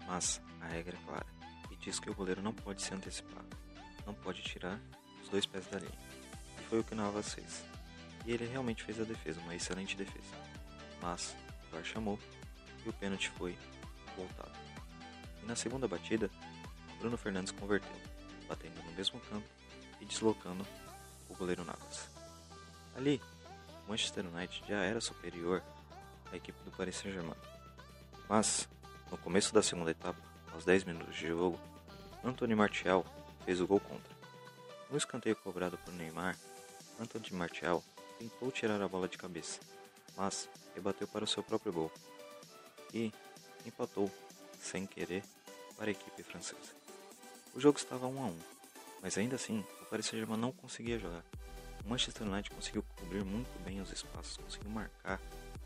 Mas 0.07 0.41
a 0.61 0.67
regra 0.67 0.97
é 0.97 1.07
clara 1.07 1.27
e 1.71 1.77
diz 1.77 1.99
que 1.99 2.11
o 2.11 2.15
goleiro 2.15 2.43
não 2.43 2.53
pode 2.53 2.83
se 2.83 2.93
antecipar, 2.95 3.45
não 4.07 4.15
pode 4.15 4.43
tirar 4.43 4.79
os 5.23 5.29
dois 5.29 5.47
pés 5.47 5.67
da 5.67 5.79
linha. 5.79 5.99
E 6.61 6.65
foi 6.65 6.81
o 6.81 6.85
que 6.85 6.95
Navas 6.95 7.35
fez. 7.35 7.65
E 8.27 8.33
ele 8.33 8.47
realmente 8.47 8.85
fez 8.85 9.01
a 9.01 9.05
defesa, 9.05 9.41
uma 9.41 9.55
excelente 9.55 9.97
defesa. 9.97 10.37
Mas 11.01 11.35
o 11.69 11.75
VAR 11.75 11.85
chamou 11.85 12.19
e 12.85 12.89
o 12.89 12.93
pênalti 12.93 13.31
foi 13.31 13.57
voltado. 14.17 14.53
E 15.43 15.47
na 15.47 15.57
segunda 15.57 15.89
batida, 15.89 16.31
Bruno 16.99 17.17
Fernandes 17.17 17.53
converteu, 17.53 17.97
batendo 18.47 18.83
no 18.85 18.93
mesmo 18.93 19.19
campo 19.21 19.49
e 20.01 20.05
deslocando 20.05 20.67
o 21.31 21.35
goleiro 21.35 21.65
Navas. 21.65 22.09
Ali, 22.97 23.21
o 23.87 23.91
Manchester 23.91 24.27
United 24.27 24.63
já 24.69 24.83
era 24.83 25.01
superior 25.01 25.63
à 26.31 26.37
equipe 26.37 26.63
do 26.65 26.71
Paris 26.71 26.97
Saint-Germain. 26.97 27.37
Mas, 28.29 28.69
no 29.11 29.17
começo 29.17 29.55
da 29.55 29.63
segunda 29.63 29.91
etapa, 29.91 30.21
aos 30.53 30.65
10 30.65 30.85
minutos 30.85 31.15
de 31.15 31.29
jogo, 31.29 31.59
Anthony 32.25 32.55
Martial 32.55 33.05
fez 33.45 33.61
o 33.61 33.67
gol 33.67 33.81
contra. 33.81 34.15
No 34.91 34.97
escanteio 34.97 35.37
cobrado 35.37 35.79
por 35.79 35.95
Neymar, 35.95 36.37
Anthony 37.01 37.33
Martial 37.33 37.83
tentou 38.19 38.51
tirar 38.51 38.83
a 38.83 38.89
bola 38.89 39.09
de 39.09 39.17
cabeça, 39.17 39.61
mas 40.17 40.49
rebateu 40.75 41.09
para 41.09 41.25
o 41.25 41.29
seu 41.29 41.43
próprio 41.43 41.73
gol 41.73 41.93
e 42.93 43.13
empatou, 43.65 44.11
sem 44.61 44.87
querer, 44.87 45.25
para 45.77 45.87
a 45.87 45.93
equipe 45.93 46.23
francesa. 46.23 46.75
O 47.55 47.61
jogo 47.61 47.79
estava 47.79 48.07
1 48.07 48.23
a 48.23 48.27
1, 48.27 48.39
mas 49.03 49.17
ainda 49.17 49.37
assim 49.37 49.65
o 49.83 49.85
Paris 49.87 50.07
Saint-Germain 50.07 50.39
não 50.39 50.53
conseguia 50.53 50.99
jogar. 50.99 51.25
O 51.85 51.89
Manchester 51.89 52.27
United 52.27 52.51
conseguiu 52.55 52.85
cobrir 52.97 53.25
muito 53.25 53.59
bem 53.65 53.81
os 53.81 53.91
espaços, 53.91 54.37
conseguiu 54.37 54.71
marcar 54.71 55.21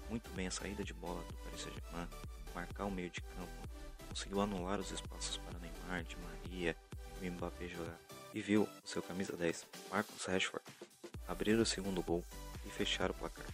muito 0.09 0.31
bem 0.31 0.47
a 0.47 0.51
saída 0.51 0.85
de 0.85 0.93
bola 0.93 1.23
do 1.23 1.35
Paris 1.35 1.63
Saint-Germain, 1.63 2.09
marcar 2.55 2.85
o 2.85 2.91
meio 2.91 3.11
de 3.11 3.21
campo, 3.21 3.69
conseguiu 4.09 4.41
anular 4.41 4.79
os 4.79 4.91
espaços 4.91 5.37
para 5.39 5.59
Neymar, 5.59 6.05
Di 6.05 6.17
Maria 6.17 6.77
e 7.21 7.31
Mbappé 7.31 7.69
jogar. 7.69 7.99
E 8.33 8.41
viu 8.41 8.63
o 8.63 8.89
seu 8.89 9.03
camisa 9.03 9.37
10, 9.37 9.67
Marcus 9.91 10.25
Rashford, 10.25 10.65
abrir 11.27 11.59
o 11.59 11.67
segundo 11.67 12.03
gol 12.03 12.25
e 12.65 12.71
fechar 12.71 13.11
o 13.11 13.15
placar. 13.15 13.47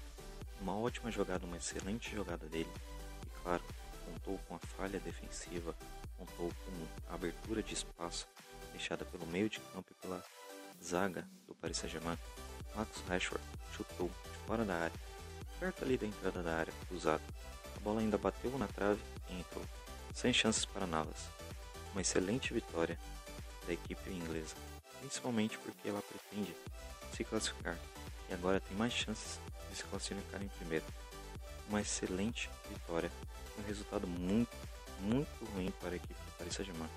Uma 0.61 0.77
ótima 0.77 1.11
jogada, 1.11 1.47
uma 1.47 1.57
excelente 1.57 2.15
jogada 2.15 2.47
dele. 2.47 2.71
E 3.27 3.43
claro, 3.43 3.63
contou 4.05 4.39
com 4.47 4.55
a 4.55 4.59
falha 4.59 5.01
defensiva, 5.01 5.75
contou 6.19 6.49
com 6.49 7.11
a 7.11 7.15
abertura 7.15 7.63
de 7.63 7.75
espaço 7.75 8.27
deixada 8.73 9.05
pelo 9.05 9.27
meio 9.27 9.49
de 9.49 9.61
campo 9.61 9.91
e 9.91 9.95
pela 9.95 10.23
zaga 10.83 11.27
do 11.47 11.55
Paris 11.55 11.79
Saint-Germain. 11.79 12.19
Marcus 12.75 13.03
Rashford 13.09 13.45
chutou 13.77 14.09
de 14.09 14.47
fora 14.47 14.65
da 14.65 14.75
área, 14.75 15.01
perto 15.59 15.85
ali 15.85 15.97
da 15.97 16.07
entrada 16.07 16.43
da 16.43 16.57
área, 16.57 16.73
cruzado. 16.89 17.23
A 17.77 17.81
bola 17.81 18.01
ainda 18.01 18.19
bateu 18.19 18.57
na 18.59 18.67
trave 18.69 19.01
e 19.29 19.41
entrou, 19.41 19.65
sem 20.15 20.33
chances 20.33 20.65
para 20.65 20.87
Navas. 20.87 21.29
Uma 21.93 22.01
excelente 22.01 22.53
vitória 22.55 22.99
da 23.67 23.73
equipe 23.73 24.11
inglesa, 24.11 24.55
principalmente 25.01 25.59
porque 25.59 25.89
ela 25.89 26.03
pretende 26.03 26.55
se 27.13 27.25
classificar 27.25 27.77
e 28.29 28.35
agora 28.35 28.61
tem 28.61 28.77
mais 28.77 28.93
chances 28.93 29.41
de 29.69 29.77
se 29.77 29.85
classificar 29.85 30.43
em 30.43 30.49
primeiro. 30.49 30.85
Uma 31.69 31.81
excelente 31.81 32.49
vitória, 32.69 33.11
um 33.59 33.63
resultado 33.63 34.07
muito, 34.07 34.57
muito 35.01 35.45
ruim 35.55 35.73
para 35.81 35.91
a 35.91 35.97
equipe 35.97 36.15
do 36.15 36.39
Paris 36.39 36.55
Saint-Germain, 36.55 36.89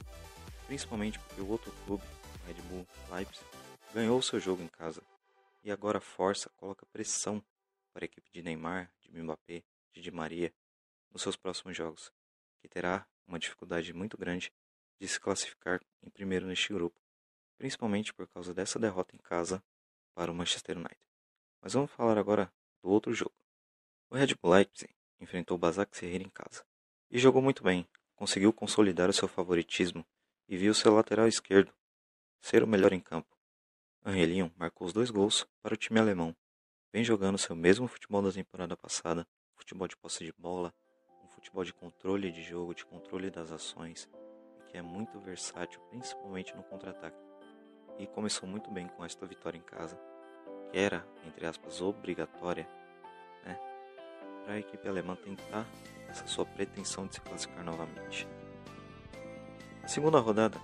principalmente 0.66 1.20
porque 1.20 1.42
o 1.42 1.50
outro 1.50 1.72
clube, 1.86 2.04
o 2.04 2.48
Red 2.48 2.62
Bull 2.64 2.88
Leipzig, 3.12 3.46
ganhou 3.94 4.22
seu 4.22 4.40
jogo 4.40 4.62
em 4.62 4.68
casa 4.68 5.02
e 5.64 5.72
agora 5.72 6.02
força, 6.02 6.50
coloca 6.58 6.86
pressão 6.88 7.44
para 7.94 8.04
a 8.04 8.08
equipe 8.08 8.30
de 8.32 8.42
Neymar, 8.42 8.92
de 9.00 9.12
Mbappé, 9.12 9.64
de 9.94 10.02
Di 10.02 10.12
Maria 10.12 10.54
nos 11.12 11.22
seus 11.22 11.36
próximos 11.36 11.78
jogos, 11.78 12.12
que 12.60 12.68
terá 12.68 13.08
uma 13.28 13.40
dificuldade 13.40 13.94
muito 13.94 14.18
grande 14.18 14.52
de 15.00 15.08
se 15.08 15.20
classificar 15.20 15.80
em 16.02 16.10
primeiro 16.10 16.48
neste 16.48 16.74
grupo, 16.74 17.00
principalmente 17.58 18.14
por 18.14 18.28
causa 18.28 18.54
dessa 18.54 18.80
derrota 18.80 19.16
em 19.16 19.20
casa 19.20 19.64
para 20.14 20.32
o 20.32 20.36
Manchester 20.36 20.78
United. 20.78 20.98
Mas 21.62 21.74
vamos 21.74 21.92
falar 21.92 22.18
agora 22.18 22.52
do 22.82 22.90
outro 22.90 23.14
jogo. 23.14 23.36
O 24.10 24.16
Red 24.16 24.36
Bull 24.42 24.54
Leipzig 24.54 24.94
enfrentou 25.20 25.56
o 25.56 25.60
Basak 25.60 25.96
Serreira 25.96 26.24
em 26.24 26.30
casa 26.30 26.66
e 27.10 27.20
jogou 27.20 27.42
muito 27.42 27.64
bem, 27.64 27.88
conseguiu 28.16 28.52
consolidar 28.52 29.10
o 29.10 29.14
seu 29.14 29.28
favoritismo 29.28 30.06
e 30.48 30.58
viu 30.58 30.74
seu 30.74 30.94
lateral 30.94 31.28
esquerdo 31.28 31.74
ser 32.42 32.62
o 32.64 32.68
melhor 32.68 32.92
em 32.92 33.00
campo. 33.00 33.38
Angelinho 34.06 34.54
marcou 34.58 34.86
os 34.86 34.94
dois 34.94 35.10
gols 35.10 35.48
para 35.62 35.74
o 35.74 35.78
time 35.78 36.00
alemão. 36.00 36.36
Vem 36.92 37.04
jogando 37.04 37.38
seu 37.38 37.56
mesmo 37.56 37.88
futebol 37.88 38.22
da 38.22 38.32
temporada 38.32 38.76
passada, 38.76 39.26
futebol 39.56 39.88
de 39.88 39.96
posse 39.96 40.26
de 40.26 40.34
bola, 40.38 40.74
um 41.24 41.28
futebol 41.30 41.64
de 41.64 41.74
controle 41.74 42.32
de 42.32 42.44
jogo, 42.44 42.76
de 42.76 42.86
controle 42.86 43.32
das 43.32 43.52
ações, 43.52 44.10
e 44.60 44.72
que 44.72 44.78
é 44.78 44.82
muito 44.82 45.20
versátil, 45.20 45.80
principalmente 45.90 46.54
no 46.56 46.64
contra-ataque. 46.64 47.18
E 47.98 48.06
começou 48.08 48.48
muito 48.48 48.70
bem 48.70 48.88
com 48.88 49.06
esta 49.06 49.26
vitória 49.26 49.58
em 49.58 49.62
casa, 49.62 49.98
que 50.70 50.78
era, 50.78 51.08
entre 51.26 51.46
aspas, 51.46 51.82
obrigatória, 51.82 52.68
né, 53.46 53.58
para 54.44 54.56
a 54.56 54.60
equipe 54.60 54.88
alemã 54.88 55.16
tentar 55.16 55.66
essa 56.10 56.28
sua 56.28 56.46
pretensão 56.46 57.08
de 57.08 57.16
se 57.16 57.22
classificar 57.22 57.64
novamente. 57.64 58.28
Na 59.84 59.90
segunda 59.90 60.18
rodada 60.20 60.60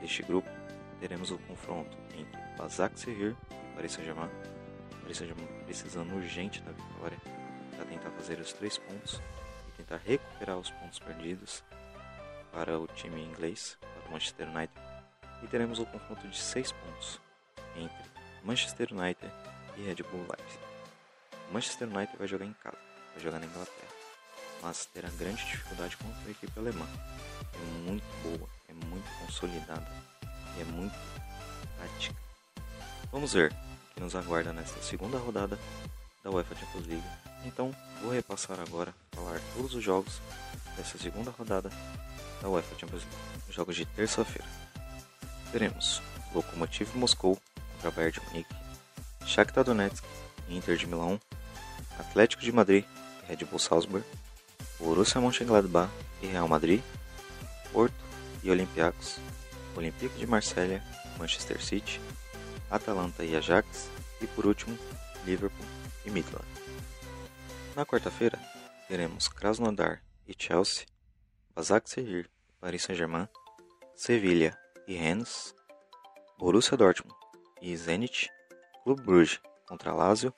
deste 0.00 0.20
grupo, 0.24 0.50
teremos 0.98 1.30
o 1.30 1.38
confronto 1.38 1.96
entre 2.12 2.40
Basak 2.56 2.98
Sehir 2.98 3.36
e 3.52 3.76
Paris 3.76 3.92
Saint-Germain. 3.92 4.28
Paris 5.00 5.16
Saint-Germain 5.16 5.46
precisando 5.64 6.12
urgente 6.16 6.60
da 6.62 6.72
vitória. 6.72 7.18
para 7.76 7.86
tentar 7.86 8.10
fazer 8.10 8.40
os 8.40 8.52
três 8.52 8.76
pontos 8.76 9.22
e 9.68 9.76
tentar 9.76 9.98
recuperar 10.04 10.58
os 10.58 10.68
pontos 10.72 10.98
perdidos 10.98 11.62
para 12.52 12.76
o 12.76 12.88
time 12.88 13.22
inglês, 13.22 13.78
para 13.80 14.08
o 14.08 14.12
Manchester 14.12 14.48
United. 14.48 14.74
E 15.44 15.46
teremos 15.46 15.78
o 15.78 15.86
confronto 15.86 16.26
de 16.26 16.36
seis 16.36 16.72
pontos 16.72 17.20
entre 17.76 18.10
Manchester 18.42 18.88
United 18.92 19.32
e 19.76 19.82
Red 19.82 20.02
Bull 20.10 20.26
Leipzig. 20.28 20.60
O 21.48 21.54
Manchester 21.54 21.86
United 21.86 22.16
vai 22.18 22.26
jogar 22.26 22.46
em 22.46 22.52
casa, 22.54 22.76
vai 23.12 23.22
jogar 23.22 23.38
na 23.38 23.46
Inglaterra, 23.46 23.97
mas 24.62 24.86
terá 24.86 25.08
grande 25.18 25.44
dificuldade 25.44 25.96
contra 25.96 26.28
a 26.28 26.30
equipe 26.30 26.58
alemã. 26.58 26.86
É 27.54 27.88
muito 27.88 28.04
boa, 28.22 28.48
é 28.68 28.72
muito 28.72 29.08
consolidada 29.20 29.86
e 30.56 30.60
é 30.60 30.64
muito 30.64 30.94
tática. 31.78 32.16
Vamos 33.10 33.32
ver 33.32 33.52
o 33.52 33.94
que 33.94 34.00
nos 34.00 34.14
aguarda 34.14 34.52
nesta 34.52 34.82
segunda 34.82 35.18
rodada 35.18 35.58
da 36.22 36.30
UEFA 36.30 36.54
Champions 36.54 36.86
League. 36.86 37.06
Então, 37.44 37.74
vou 38.02 38.12
repassar 38.12 38.58
agora, 38.60 38.94
falar 39.12 39.40
todos 39.54 39.74
os 39.74 39.82
jogos 39.82 40.20
dessa 40.76 40.98
segunda 40.98 41.30
rodada 41.30 41.70
da 42.42 42.48
UEFA 42.48 42.78
Champions 42.78 43.04
League. 43.04 43.52
Jogos 43.52 43.76
de 43.76 43.86
terça-feira. 43.86 44.48
Teremos 45.50 46.02
Lokomotiv 46.34 46.94
Moscou 46.94 47.38
contra 47.74 47.90
Bayern 47.90 48.12
de 48.12 48.26
Munique, 48.26 48.54
Shakhtar 49.26 49.64
Donetsk 49.64 50.04
e 50.48 50.56
Inter 50.56 50.76
de 50.76 50.86
Milão, 50.86 51.18
Atlético 51.98 52.42
de 52.42 52.52
Madrid 52.52 52.84
e 53.22 53.26
Red 53.26 53.44
Bull 53.46 53.58
Salzburg, 53.58 54.04
Borussia 54.78 55.20
Mönchengladbach 55.20 55.90
e 56.22 56.26
Real 56.26 56.48
Madrid, 56.48 56.82
Porto 57.72 57.94
e 58.42 58.50
Olympiacos, 58.50 59.18
Olympique 59.76 60.16
de 60.16 60.26
Marselha, 60.26 60.82
Manchester 61.18 61.60
City, 61.60 62.00
Atalanta 62.70 63.24
e 63.24 63.36
Ajax 63.36 63.88
e 64.20 64.26
por 64.26 64.46
último 64.46 64.78
Liverpool 65.24 65.66
e 66.04 66.10
Midland. 66.10 66.46
Na 67.74 67.84
quarta-feira 67.84 68.38
teremos 68.86 69.28
Krasnodar 69.28 70.02
e 70.26 70.34
Chelsea, 70.36 70.86
Basak 71.54 71.88
Sehir 71.88 72.30
e 72.48 72.52
Paris 72.60 72.82
Saint-Germain, 72.82 73.28
Sevilha 73.96 74.56
e 74.86 74.94
Rennes, 74.96 75.54
Borussia 76.38 76.76
Dortmund 76.76 77.14
e 77.60 77.76
Zenit, 77.76 78.28
Clube 78.84 79.02
Bruges 79.02 79.40
contra 79.66 79.92
Lazio, 79.92 80.32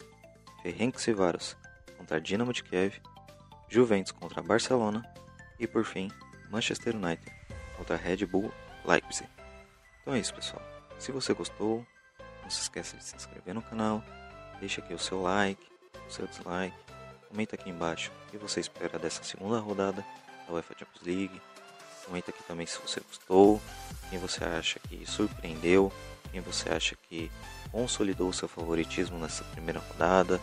Ferencváros 0.62 1.56
contra 1.96 2.20
Dinamo 2.20 2.52
de 2.52 2.64
Kiev, 2.64 3.00
Juventus 3.70 4.10
contra 4.10 4.42
Barcelona 4.42 5.02
e 5.58 5.66
por 5.66 5.84
fim 5.84 6.10
Manchester 6.50 6.96
United 6.96 7.32
contra 7.76 7.96
Red 7.96 8.26
Bull 8.26 8.52
Leipzig. 8.84 9.28
Então 10.02 10.14
é 10.14 10.18
isso 10.18 10.34
pessoal. 10.34 10.62
Se 10.98 11.12
você 11.12 11.32
gostou, 11.32 11.86
não 12.42 12.50
se 12.50 12.62
esqueça 12.62 12.96
de 12.96 13.04
se 13.04 13.14
inscrever 13.14 13.54
no 13.54 13.62
canal, 13.62 14.02
deixa 14.58 14.80
aqui 14.80 14.92
o 14.92 14.98
seu 14.98 15.22
like, 15.22 15.64
o 16.06 16.12
seu 16.12 16.26
dislike, 16.26 16.76
comenta 17.28 17.54
aqui 17.54 17.70
embaixo 17.70 18.10
o 18.26 18.30
que 18.32 18.36
você 18.36 18.58
espera 18.58 18.98
dessa 18.98 19.22
segunda 19.22 19.60
rodada 19.60 20.04
da 20.46 20.52
UEFA 20.52 20.74
Champions 20.76 21.06
League. 21.06 21.40
Comenta 22.04 22.30
aqui 22.30 22.42
também 22.42 22.66
se 22.66 22.78
você 22.80 23.00
gostou, 23.00 23.62
quem 24.10 24.18
você 24.18 24.42
acha 24.42 24.80
que 24.80 25.06
surpreendeu, 25.06 25.92
quem 26.32 26.40
você 26.40 26.70
acha 26.70 26.96
que 27.08 27.30
consolidou 27.70 28.32
seu 28.32 28.48
favoritismo 28.48 29.16
nessa 29.18 29.44
primeira 29.44 29.78
rodada, 29.78 30.40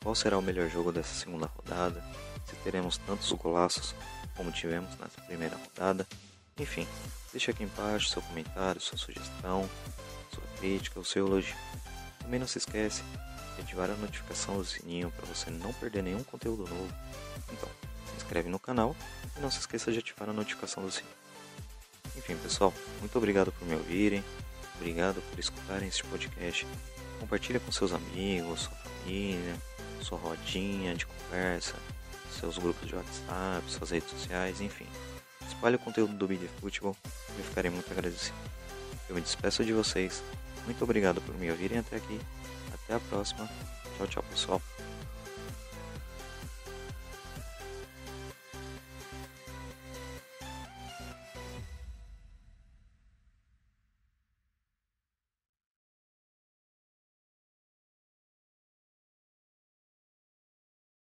qual 0.00 0.14
será 0.14 0.38
o 0.38 0.42
melhor 0.42 0.68
jogo 0.68 0.92
dessa 0.92 1.12
segunda 1.14 1.46
rodada, 1.46 2.02
se 2.48 2.56
teremos 2.56 2.98
tantos 2.98 3.30
golaços 3.32 3.94
como 4.36 4.52
tivemos 4.52 4.90
nessa 4.98 5.20
primeira 5.22 5.56
rodada. 5.56 6.06
Enfim, 6.58 6.86
deixa 7.32 7.50
aqui 7.50 7.64
embaixo 7.64 8.08
seu 8.08 8.22
comentário, 8.22 8.80
sua 8.80 8.96
sugestão, 8.96 9.68
sua 10.32 10.42
crítica, 10.58 10.98
o 10.98 11.04
seu 11.04 11.26
elogio. 11.26 11.56
Também 12.20 12.40
não 12.40 12.46
se 12.46 12.58
esquece 12.58 13.02
de 13.56 13.62
ativar 13.62 13.90
a 13.90 13.94
notificação 13.94 14.56
do 14.56 14.64
sininho 14.64 15.10
para 15.10 15.26
você 15.26 15.50
não 15.50 15.72
perder 15.72 16.02
nenhum 16.02 16.22
conteúdo 16.22 16.68
novo. 16.68 16.94
Então, 17.52 17.68
se 18.10 18.16
inscreve 18.16 18.48
no 18.48 18.58
canal 18.58 18.94
e 19.36 19.40
não 19.40 19.50
se 19.50 19.58
esqueça 19.58 19.92
de 19.92 19.98
ativar 19.98 20.28
a 20.28 20.32
notificação 20.32 20.82
do 20.84 20.90
sininho. 20.90 21.14
Enfim, 22.16 22.36
pessoal, 22.36 22.72
muito 23.00 23.16
obrigado 23.16 23.52
por 23.52 23.66
me 23.66 23.74
ouvirem, 23.74 24.24
obrigado 24.76 25.22
por 25.30 25.38
escutarem 25.38 25.88
este 25.88 26.04
podcast. 26.04 26.66
Compartilhe 27.20 27.60
com 27.60 27.72
seus 27.72 27.92
amigos, 27.92 28.62
sua 28.62 28.76
família, 28.76 29.56
sua 30.00 30.18
rodinha 30.18 30.94
de 30.94 31.06
conversa, 31.06 31.74
seus 32.38 32.58
grupos 32.58 32.88
de 32.88 32.94
WhatsApp, 32.94 33.70
suas 33.70 33.90
redes 33.90 34.10
sociais, 34.10 34.60
enfim. 34.60 34.86
Espalhe 35.46 35.76
o 35.76 35.78
conteúdo 35.78 36.14
do 36.14 36.28
Bid 36.28 36.48
Futebol 36.60 36.96
e 37.04 37.38
eu 37.38 37.44
ficarei 37.44 37.70
muito 37.70 37.90
agradecido. 37.90 38.36
Eu 39.08 39.14
me 39.14 39.20
despeço 39.20 39.64
de 39.64 39.72
vocês. 39.72 40.22
Muito 40.64 40.82
obrigado 40.84 41.20
por 41.20 41.34
me 41.36 41.50
ouvirem 41.50 41.78
até 41.78 41.96
aqui. 41.96 42.20
Até 42.72 42.94
a 42.94 43.00
próxima. 43.00 43.48
Tchau, 43.96 44.06
tchau, 44.06 44.24
pessoal. 44.30 44.62